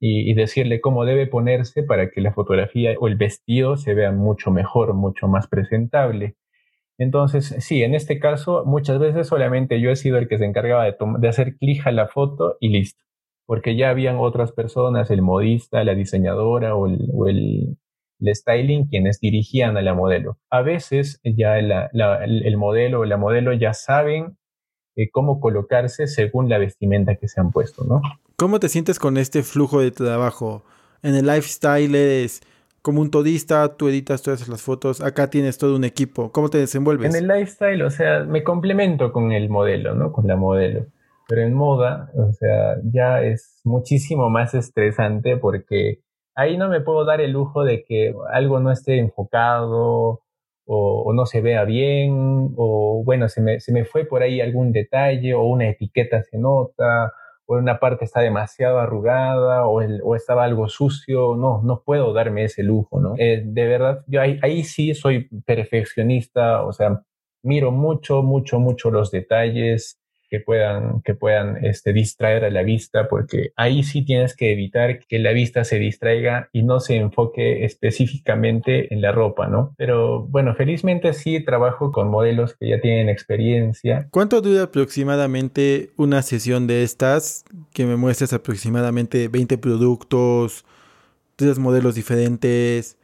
[0.00, 4.50] Y, decirle cómo debe ponerse para que la fotografía o el vestido se vea mucho
[4.50, 6.34] mejor, mucho más presentable.
[6.98, 10.84] Entonces, sí, en este caso, muchas veces solamente yo he sido el que se encargaba
[10.84, 13.04] de, hacer clic a la foto y listo,
[13.46, 17.78] porque ya habían otras personas, el modista, la diseñadora o el
[18.32, 20.38] styling quienes dirigían a la modelo.
[20.50, 24.36] A veces ya el modelo o la modelo ya saben
[24.96, 28.00] eh, cómo colocarse según la vestimenta que se han puesto, ¿no?
[28.36, 30.64] ¿Cómo te sientes con este flujo de trabajo?
[31.02, 32.42] En el lifestyle eres
[32.80, 36.30] como un todista, tú editas todas las fotos, acá tienes todo un equipo.
[36.32, 37.14] ¿Cómo te desenvuelves?
[37.14, 40.12] En el lifestyle, o sea, me complemento con el modelo, ¿no?
[40.12, 40.86] Con la modelo.
[41.26, 46.00] Pero en moda, o sea, ya es muchísimo más estresante porque
[46.34, 50.20] ahí no me puedo dar el lujo de que algo no esté enfocado
[50.66, 54.72] o, no se vea bien, o bueno, se me, se me, fue por ahí algún
[54.72, 57.12] detalle o una etiqueta se nota,
[57.46, 62.12] o una parte está demasiado arrugada o, el, o estaba algo sucio, no, no puedo
[62.14, 63.14] darme ese lujo, ¿no?
[63.18, 67.02] Eh, de verdad, yo ahí, ahí sí soy perfeccionista, o sea,
[67.42, 70.00] miro mucho, mucho, mucho los detalles,
[70.34, 74.98] que puedan, que puedan este, distraer a la vista, porque ahí sí tienes que evitar
[75.06, 79.74] que la vista se distraiga y no se enfoque específicamente en la ropa, ¿no?
[79.76, 84.08] Pero bueno, felizmente sí trabajo con modelos que ya tienen experiencia.
[84.10, 87.44] ¿Cuánto dura aproximadamente una sesión de estas?
[87.72, 90.64] Que me muestres aproximadamente 20 productos,
[91.36, 92.98] tres modelos diferentes.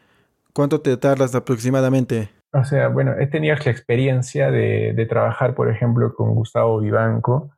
[0.53, 2.40] ¿Cuánto te tardas aproximadamente?
[2.53, 7.53] O sea, bueno, he tenido la experiencia de, trabajar, por ejemplo, con Gustavo Vivanco.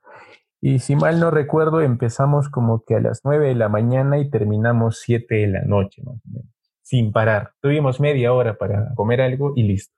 [0.60, 4.30] Y si mal no recuerdo, empezamos como que a las 9 de la mañana y
[4.30, 6.46] terminamos 7 de la noche, más o menos,
[6.82, 7.52] sin parar.
[7.60, 9.94] Tuvimos media hora para comer algo y listo.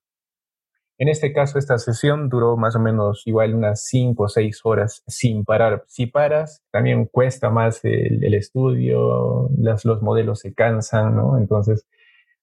[0.96, 5.02] En este caso, esta sesión duró más o menos igual unas 5 o 6 horas
[5.08, 5.82] sin parar.
[5.88, 11.36] Si paras, también cuesta más el, el estudio, las, los modelos se cansan, ¿no?
[11.36, 11.84] Entonces,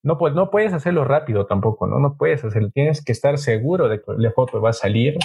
[0.03, 1.99] no, pues, no puedes hacerlo rápido tampoco, ¿no?
[1.99, 2.71] No puedes hacerlo.
[2.73, 5.17] Tienes que estar seguro de que la foto va a salir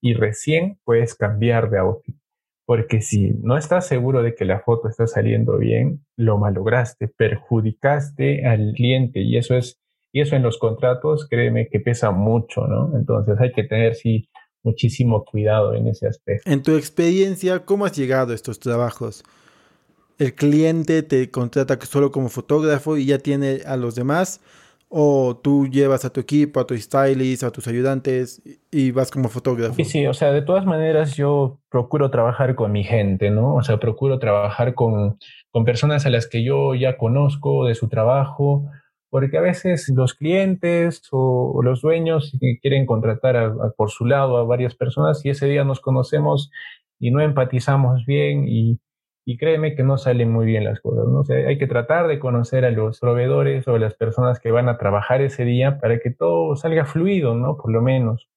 [0.00, 2.16] y recién puedes cambiar de outfit.
[2.64, 8.46] Porque si no estás seguro de que la foto está saliendo bien, lo malograste, perjudicaste
[8.46, 9.80] al cliente y eso es,
[10.12, 12.96] y eso en los contratos, créeme que pesa mucho, ¿no?
[12.96, 14.28] Entonces hay que tener, sí,
[14.62, 16.50] muchísimo cuidado en ese aspecto.
[16.50, 19.24] En tu experiencia, ¿cómo has llegado a estos trabajos?
[20.18, 24.40] El cliente te contrata solo como fotógrafo y ya tiene a los demás,
[24.94, 29.30] o tú llevas a tu equipo, a tu stylist, a tus ayudantes y vas como
[29.30, 29.74] fotógrafo.
[29.74, 33.54] Sí, sí, o sea, de todas maneras yo procuro trabajar con mi gente, ¿no?
[33.54, 35.18] O sea, procuro trabajar con,
[35.50, 38.66] con personas a las que yo ya conozco de su trabajo,
[39.08, 44.74] porque a veces los clientes o, los dueños quieren contratar por su lado a varias
[44.74, 46.50] personas y ese día nos conocemos
[46.98, 48.78] y no empatizamos bien y
[49.24, 51.22] y créeme que no salen muy bien las cosas, ¿no?
[51.46, 54.78] Hay que tratar de conocer a los proveedores o a las personas que van a
[54.78, 57.56] trabajar ese día para que todo salga fluido, ¿no?
[57.56, 58.28] Por lo menos.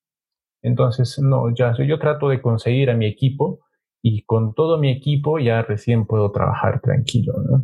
[0.61, 3.59] Entonces, no, ya yo trato de conseguir a mi equipo
[4.01, 7.63] y con todo mi equipo ya recién puedo trabajar tranquilo, ¿no?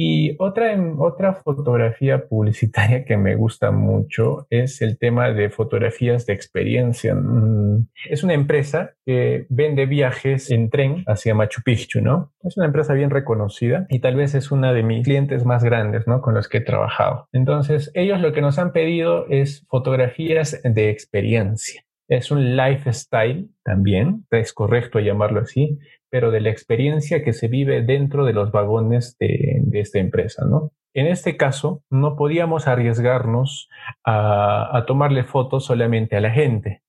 [0.00, 6.34] Y otra, otra fotografía publicitaria que me gusta mucho es el tema de fotografías de
[6.34, 7.16] experiencia.
[7.16, 12.32] Mm, es una empresa que vende viajes en tren hacia Machu Picchu, ¿no?
[12.44, 16.06] Es una empresa bien reconocida y tal vez es una de mis clientes más grandes,
[16.06, 16.20] ¿no?
[16.20, 17.28] Con los que he trabajado.
[17.32, 21.82] Entonces, ellos lo que nos han pedido es fotografías de experiencia.
[22.08, 25.78] Es un lifestyle también, es correcto llamarlo así,
[26.10, 30.46] pero de la experiencia que se vive dentro de los vagones de, de esta empresa,
[30.46, 30.72] ¿no?
[30.94, 33.68] En este caso, no podíamos arriesgarnos
[34.04, 36.82] a, a, tomarle fotos solamente a la gente,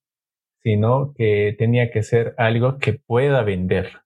[0.64, 4.02] sino que tenía que ser algo que pueda vender.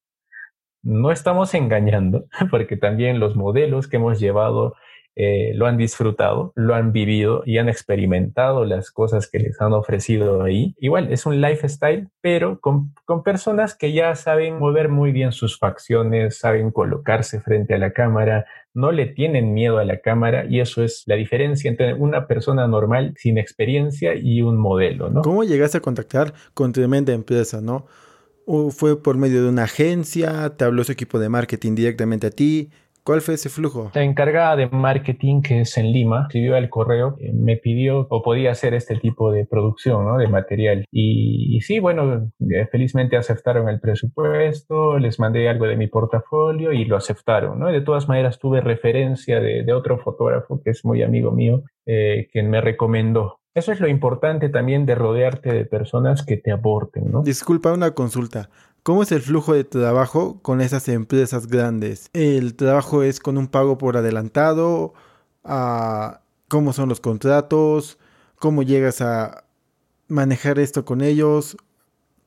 [0.82, 4.76] No estamos engañando, porque también los modelos que hemos llevado
[5.16, 9.74] eh, lo han disfrutado, lo han vivido y han experimentado las cosas que les han
[9.74, 10.76] ofrecido ahí.
[10.80, 15.60] Igual es un lifestyle, pero con, con, personas que ya saben mover muy bien sus
[15.60, 20.60] facciones, saben colocarse frente a la cámara, no le tienen miedo a la cámara y
[20.60, 25.22] eso es la diferencia entre una persona normal sin experiencia y un modelo, ¿no?
[25.22, 27.86] ¿Cómo llegaste a contactar con tremenda empresa, no?
[28.46, 30.50] ¿O fue por medio de una agencia?
[30.58, 32.72] ¿Te habló su equipo de marketing directamente a ti?
[33.04, 33.92] ¿Cuál fue ese flujo?
[33.94, 38.24] La encargada de marketing, que es en Lima, escribió al correo, eh, me pidió o
[38.24, 40.18] podía hacer este tipo de producción, ¿no?
[40.18, 40.86] De material.
[40.90, 46.72] Y, y, sí, bueno, eh, felizmente aceptaron el presupuesto, les mandé algo de mi portafolio
[46.72, 47.70] y lo aceptaron, ¿no?
[47.70, 51.64] Y de todas maneras tuve referencia de, de otro fotógrafo que es muy amigo mío,
[51.86, 56.52] eh, quien me recomendó eso es lo importante también de rodearte de personas que te
[56.52, 57.22] aporten, ¿no?
[57.22, 58.50] Disculpa una consulta.
[58.84, 62.10] ¿Cómo es el flujo de trabajo con esas empresas grandes?
[62.12, 64.94] ¿El trabajo es con un pago por adelantado?
[65.46, 66.20] ¿A
[66.50, 67.98] ¿Cómo son los contratos?
[68.40, 69.46] ¿Cómo llegas a
[70.10, 71.56] manejar esto con ellos?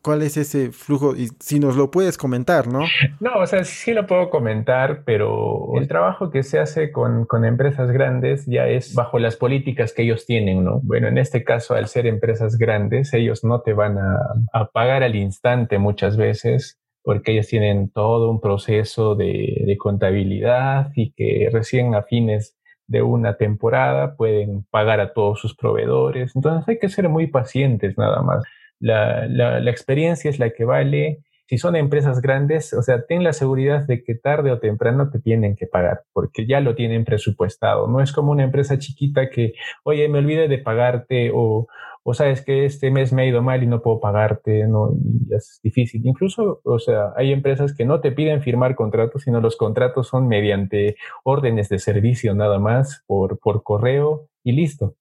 [0.07, 1.17] ¿Cuál es ese flujo?
[1.17, 2.85] Y si nos lo puedes comentar, ¿no?
[3.19, 7.45] No, o sea, sí lo puedo comentar, pero el trabajo que se hace con, con,
[7.45, 10.79] empresas grandes ya es bajo las políticas que ellos tienen, ¿no?
[10.85, 14.17] Bueno, en este caso, al ser empresas grandes, ellos no te van a,
[14.53, 20.93] a pagar al instante muchas veces porque ellos tienen todo un proceso de, de contabilidad
[20.95, 26.31] y que recién a fines de una temporada pueden pagar a todos sus proveedores.
[26.37, 28.45] Entonces hay que ser muy pacientes nada más
[28.81, 31.23] la, la, experiencia es la que vale.
[31.49, 35.21] Si son empresas grandes, o sea, ten la seguridad de que tarde o temprano te
[35.21, 37.87] tienen que pagar, porque ya lo tienen presupuestado.
[37.87, 39.55] No es como una empresa chiquita que,
[39.85, 41.69] oye, me olvidé de pagarte o,
[42.03, 44.93] o sabes que este mes me ha ido mal y no puedo pagarte, ¿no?
[44.93, 46.03] Y es difícil.
[46.05, 50.29] Incluso, o sea, hay empresas que no te piden firmar contratos, sino los contratos son
[50.29, 54.95] mediante órdenes de servicio nada más, por, por correo y listo.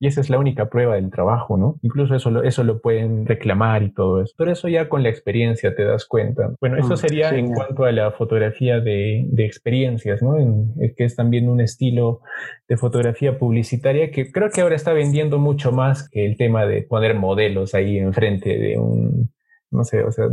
[0.00, 1.76] Y esa es la única prueba del trabajo, ¿no?
[1.82, 4.32] Incluso eso lo, eso lo pueden reclamar y todo eso.
[4.38, 6.54] Pero eso ya con la experiencia te das cuenta.
[6.60, 10.38] Bueno, eso mm, sería en cuanto a la fotografía de, de experiencias, ¿no?
[10.38, 12.20] En, que es también un estilo
[12.68, 16.82] de fotografía publicitaria que creo que ahora está vendiendo mucho más que el tema de
[16.82, 19.30] poner modelos ahí enfrente de un,
[19.70, 20.26] no sé, o sea,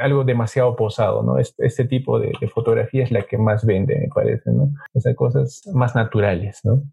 [0.00, 1.38] algo demasiado posado, ¿no?
[1.38, 4.70] Este, este tipo de, de, fotografía es la que más vende, me parece, ¿no?
[4.94, 6.84] O sea, cosas más naturales, ¿no?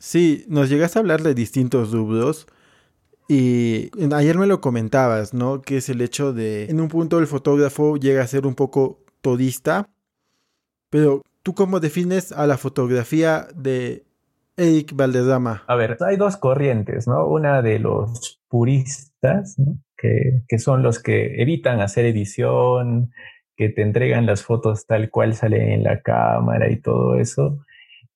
[0.00, 2.46] Sí, nos llegaste a hablar de distintos rubros
[3.28, 5.60] y ayer me lo comentabas, ¿no?
[5.60, 9.04] Que es el hecho de, en un punto el fotógrafo llega a ser un poco
[9.20, 9.90] todista,
[10.88, 14.06] pero ¿tú cómo defines a la fotografía de
[14.56, 15.64] Eric Valderrama?
[15.66, 17.26] A ver, hay dos corrientes, ¿no?
[17.26, 19.76] Una de los puristas, ¿no?
[19.98, 23.12] que, que son los que evitan hacer edición,
[23.54, 27.60] que te entregan las fotos tal cual salen en la cámara y todo eso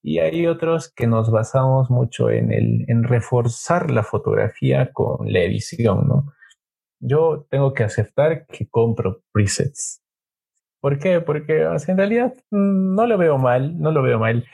[0.06, 5.40] y hay otros que nos basamos mucho en, el, en reforzar la fotografía con la
[5.40, 6.34] edición, ¿no?
[7.00, 10.02] Yo tengo que aceptar que compro presets.
[10.82, 11.22] ¿Por qué?
[11.22, 14.44] Porque en realidad mm, no lo veo mal, no lo veo mal.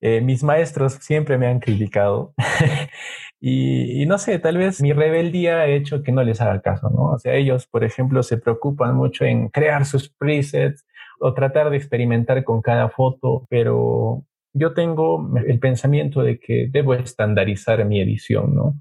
[0.00, 2.34] Eh, mis maestros siempre me han criticado
[3.40, 6.90] y, y, no sé, tal vez mi rebeldía ha hecho que no les haga caso,
[6.90, 7.12] ¿no?
[7.12, 10.84] O sea, ellos, por ejemplo, se preocupan mucho en crear sus presets
[11.20, 14.24] o tratar de experimentar con cada foto, pero
[14.56, 18.74] yo tengo el pensamiento de que debo estandarizar mi edición, ¿no?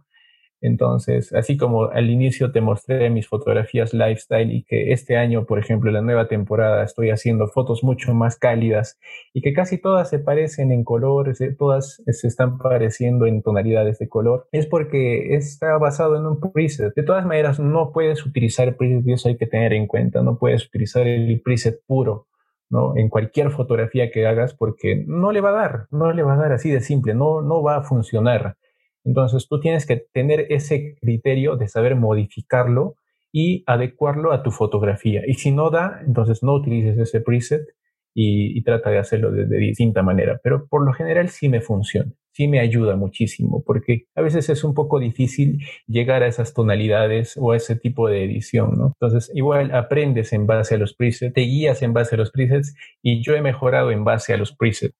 [0.61, 5.59] Entonces, así como al inicio te mostré mis fotografías lifestyle y que este año, por
[5.59, 8.97] ejemplo, la nueva temporada, estoy haciendo fotos mucho más cálidas
[9.33, 14.09] y que casi todas se parecen en color, todas se están pareciendo en tonalidades de
[14.09, 16.95] color, es porque está basado en un preset.
[16.95, 20.65] De todas maneras, no puedes utilizar preset eso hay que tener en cuenta, no puedes
[20.65, 22.27] utilizar el preset puro
[22.69, 22.95] ¿no?
[22.97, 26.37] En cualquier fotografía que hagas porque no le va a dar, no le va a
[26.37, 28.57] dar así de simple, no, no va a funcionar.
[29.03, 32.95] Entonces tú tienes que tener ese criterio de saber modificarlo
[33.31, 35.21] y adecuarlo a tu fotografía.
[35.27, 37.67] Y si no da, entonces no utilices ese preset
[38.13, 40.39] y, trata de hacerlo de, distinta manera.
[40.41, 44.63] Pero por lo general sí me funciona, sí me ayuda muchísimo, porque a veces es
[44.65, 48.87] un poco difícil llegar a esas tonalidades o a ese tipo de edición, ¿no?
[48.99, 52.75] Entonces, igual aprendes en base a los presets, te guías en base a los presets
[53.01, 54.93] y yo he mejorado en base a los presets.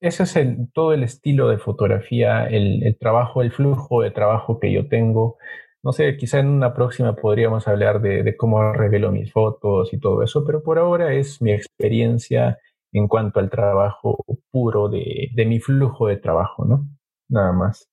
[0.00, 4.58] Ese es el, todo el estilo de fotografía, el, el trabajo, el flujo de trabajo
[4.60, 5.36] que yo tengo
[5.82, 10.22] no sé, quizá en una próxima podríamos hablar de, cómo revelo mis fotos y todo
[10.22, 12.58] eso, pero por ahora es mi experiencia
[12.92, 16.88] en cuanto al trabajo puro de, de mi flujo de trabajo, ¿no?
[17.28, 17.88] Nada más.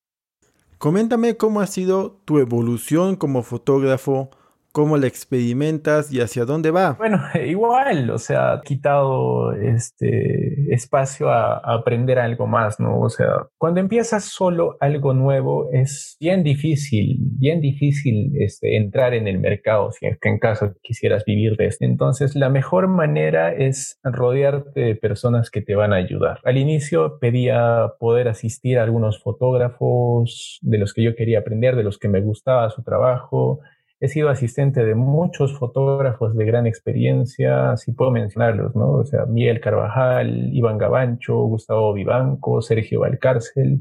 [0.78, 4.30] Coméntame cómo ha sido tu evolución como fotógrafo
[4.76, 6.98] cómo la experimentas y hacia dónde va.
[7.00, 13.00] Bueno, igual, o sea, quitado este espacio a, aprender algo más, ¿no?
[13.00, 19.30] O sea, cuando empiezas solo algo nuevo es bien difícil, bien difícil este, entrar en
[19.30, 21.86] el mercado si es que en caso quisieras vivir de esto.
[21.86, 26.42] Entonces, la mejor manera es rodearte de personas que te van a ayudar.
[26.44, 31.84] Al inicio pedía poder asistir a algunos fotógrafos de los que yo quería aprender, de
[31.84, 33.62] los que me gustaba su trabajo,
[34.00, 38.92] He sido asistente de muchos fotógrafos de gran experiencia, si puedo mencionarlos, ¿no?
[38.92, 43.80] O sea, Miguel Carvajal, Iván Gabancho, Gustavo Vivanco, Sergio Valcárcel.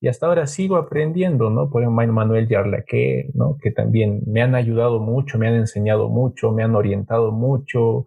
[0.00, 1.70] Y hasta ahora sigo aprendiendo, ¿no?
[1.70, 3.58] Por Manuel Yarlaque, ¿no?
[3.60, 8.06] Que también me han ayudado mucho, me han enseñado mucho, me han orientado mucho.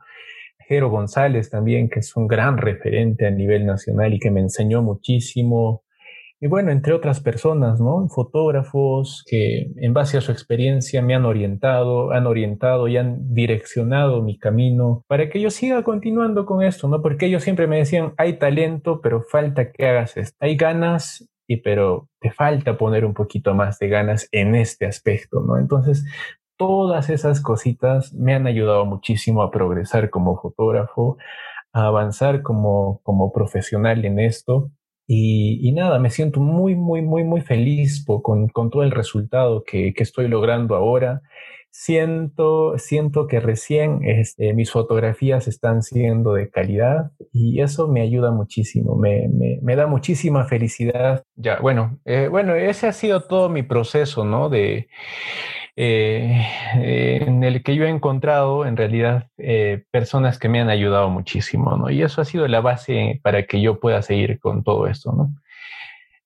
[0.59, 4.81] Jero González también, que es un gran referente a nivel nacional y que me enseñó
[4.81, 5.83] muchísimo.
[6.39, 8.07] Y bueno, entre otras personas, ¿no?
[8.09, 14.21] Fotógrafos que en base a su experiencia me han orientado, han orientado y han direccionado
[14.21, 17.01] mi camino para que yo siga continuando con esto, ¿no?
[17.01, 20.37] Porque ellos siempre me decían, hay talento, pero falta que hagas esto.
[20.39, 25.41] Hay ganas, y pero te falta poner un poquito más de ganas en este aspecto,
[25.41, 25.57] ¿no?
[25.57, 26.05] Entonces,
[26.55, 31.17] todas esas cositas me han ayudado muchísimo a progresar como fotógrafo,
[31.73, 34.71] a avanzar como, como profesional en esto
[35.09, 39.93] y, nada, me siento muy, muy, muy, muy feliz con, con, todo el resultado que,
[39.93, 41.21] que, estoy logrando ahora.
[41.71, 48.31] Siento, siento que recién este, mis fotografías están siendo de calidad y eso me ayuda
[48.31, 49.29] muchísimo, me,
[49.61, 51.23] me, da muchísima felicidad.
[51.35, 54.49] Ya, bueno, eh, bueno, ese ha sido todo mi proceso, ¿no?
[54.49, 54.87] De,
[55.79, 61.11] eh, en el que yo he encontrado en realidad eh, personas que me han ayudado
[61.11, 61.91] muchísimo, ¿no?
[61.91, 65.35] Y eso ha sido la base para que yo pueda seguir con todo esto, ¿no?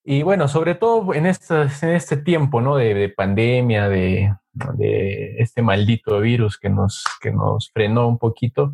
[0.06, 2.78] Y bueno, sobre todo en, en este tiempo ¿no?
[2.78, 8.74] de, pandemia, de, de, este maldito virus que nos, que nos frenó un poquito,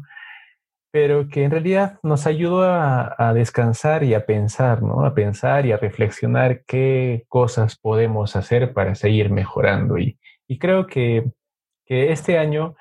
[0.91, 5.03] pero que en realidad nos ayudó a, a, descansar y a pensar, ¿no?
[5.05, 9.97] A pensar y a reflexionar qué cosas podemos hacer para seguir mejorando.
[9.97, 10.17] Y,
[10.47, 11.31] y creo que,
[11.85, 12.75] que este año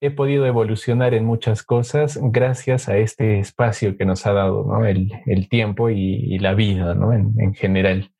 [0.00, 4.84] he podido evolucionar en muchas cosas gracias a este espacio que nos ha dado ¿no?
[4.84, 7.12] el, el, tiempo y, la vida ¿no?
[7.12, 8.12] en, en, general.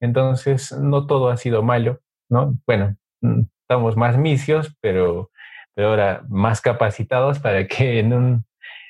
[0.00, 2.58] Entonces, no todo ha sido malo, ¿no?
[2.66, 5.30] Bueno, mm, estamos más misios, pero,
[5.74, 8.44] pero ahora más capacitados para que en, un,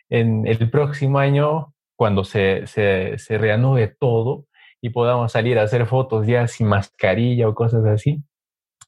[0.09, 4.47] en el próximo año, cuando se, se, se reanude todo
[4.81, 8.23] y podamos salir a hacer fotos ya sin mascarilla o cosas así,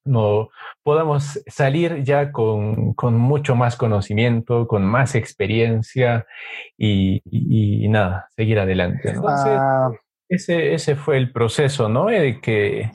[0.05, 0.50] no
[0.82, 6.26] podamos salir ya con, con, mucho más conocimiento, con más experiencia
[6.76, 9.11] y, y, nada, seguir adelante.
[9.11, 9.90] Entonces, ah.
[10.28, 12.07] ese, ese fue el proceso, ¿no?
[12.07, 12.90] que, que,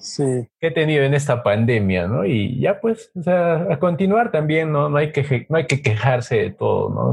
[0.62, 2.26] he tenido en esta pandemia, ¿no?
[2.26, 4.90] Y ya pues, o sea, a continuar también, ¿no?
[4.90, 7.12] No hay que, no hay que quejarse de todo, ¿no?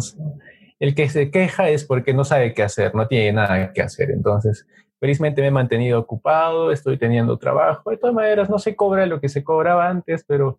[0.78, 4.10] El que se queja es porque no sabe qué hacer, no tiene nada que hacer.
[4.10, 4.66] Entonces,
[4.98, 7.90] Felizmente me he mantenido ocupado, estoy teniendo trabajo.
[7.90, 10.58] De todas maneras, no se cobra lo que se cobraba antes, pero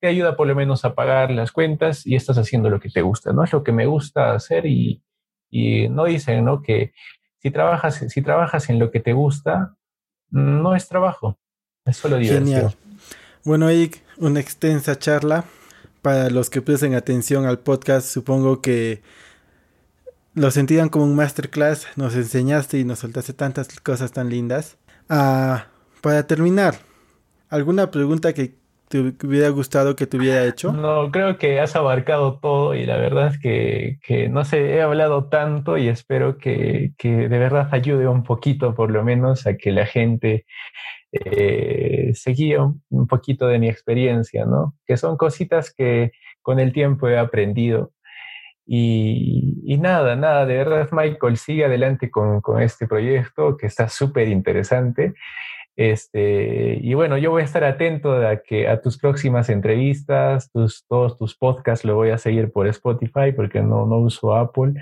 [0.00, 3.02] te ayuda por lo menos a pagar las cuentas y estás haciendo lo que te
[3.02, 3.44] gusta, ¿no?
[3.44, 5.02] Es lo que me gusta hacer y,
[5.50, 6.62] y no dicen, ¿no?
[6.62, 6.92] Que
[7.38, 9.76] si trabajas, si trabajas en lo que te gusta,
[10.30, 11.38] no es trabajo,
[11.84, 12.46] es solo diversión.
[12.46, 12.74] Genial.
[13.44, 15.44] Bueno, ahí una extensa charla.
[16.02, 19.02] Para los que presten atención al podcast, supongo que
[20.40, 24.78] lo sentían como un masterclass, nos enseñaste y nos soltaste tantas cosas tan lindas.
[25.10, 25.66] Ah,
[26.00, 26.76] para terminar,
[27.50, 28.54] ¿alguna pregunta que
[28.88, 30.72] te hubiera gustado que te hubiera hecho?
[30.72, 34.80] No, creo que has abarcado todo y la verdad es que, que no sé, he
[34.80, 39.58] hablado tanto y espero que, que, de verdad ayude un poquito por lo menos a
[39.58, 40.46] que la gente
[41.12, 44.74] eh, se guíe un poquito de mi experiencia, ¿no?
[44.86, 47.92] Que son cositas que con el tiempo he aprendido
[48.72, 54.28] y, nada, nada, de verdad, Michael, sigue adelante con, con este proyecto que está súper
[54.28, 55.14] interesante.
[55.74, 60.84] Este, y bueno, yo voy a estar atento a, que, a tus próximas entrevistas, tus,
[60.86, 64.74] todos tus podcasts lo voy a seguir por Spotify porque no, no uso Apple.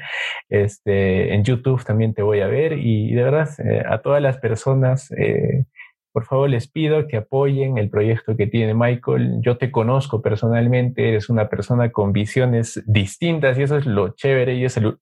[0.50, 4.36] Este, en YouTube también te voy a ver y de verdad eh, a todas las
[4.36, 5.64] personas eh,
[6.12, 9.40] por favor les pido que apoyen el proyecto que tiene Michael.
[9.40, 14.54] Yo te conozco personalmente, eres una persona con visiones distintas y eso es lo chévere
[14.54, 14.98] y es el,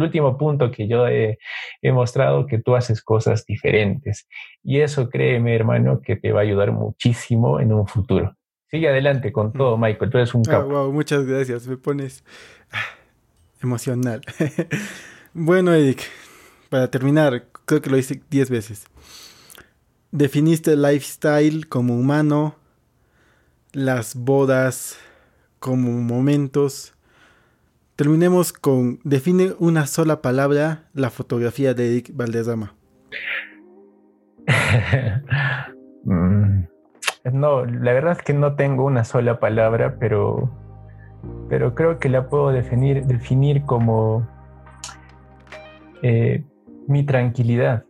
[0.00, 1.38] último punto que yo he,
[1.92, 4.26] mostrado, que tú haces cosas diferentes.
[4.62, 8.34] Y eso créeme, hermano, que te va a ayudar muchísimo en un futuro.
[8.70, 9.80] Sigue adelante con todo, mm.
[9.80, 10.68] Michael, tú eres un ah, capo.
[10.68, 12.24] wow, muchas gracias, me pones
[12.70, 12.78] ah,
[13.62, 14.20] emocional.
[15.34, 16.02] bueno, Eric,
[16.68, 18.86] para terminar, creo que lo hice diez veces.
[20.10, 22.54] Definiste el lifestyle como humano,
[23.72, 24.98] las bodas
[25.58, 26.94] como momentos.
[27.94, 32.74] Terminemos con, define una sola palabra la fotografía de Eric Valderrama.
[36.04, 36.62] Mm,
[37.32, 40.50] no, la verdad es que no tengo una sola palabra, pero,
[41.50, 44.26] pero creo que la puedo definir, definir como
[46.02, 46.44] eh,
[46.86, 47.84] mi tranquilidad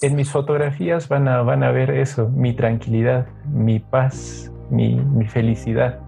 [0.00, 6.00] en mis fotografías van a, van a ver eso, mi tranquilidad, mi paz, mi, felicidad.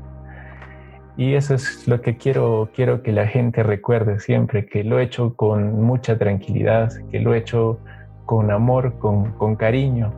[1.16, 5.04] Y eso es lo que quiero, quiero que la gente recuerde siempre, que lo he
[5.04, 7.80] hecho con mucha tranquilidad, que lo he hecho
[8.26, 10.12] con amor, con, con cariño,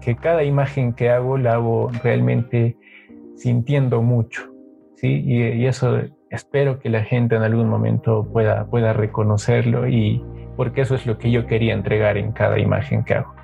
[0.00, 2.76] que cada imagen que hago la hago realmente
[3.34, 4.42] sintiendo mucho.
[4.96, 5.22] ¿sí?
[5.24, 6.00] Y, y, eso
[6.30, 10.22] espero que la gente en algún momento pueda, pueda reconocerlo y,
[10.56, 13.35] porque eso es lo que yo quería entregar en cada imagen que hago.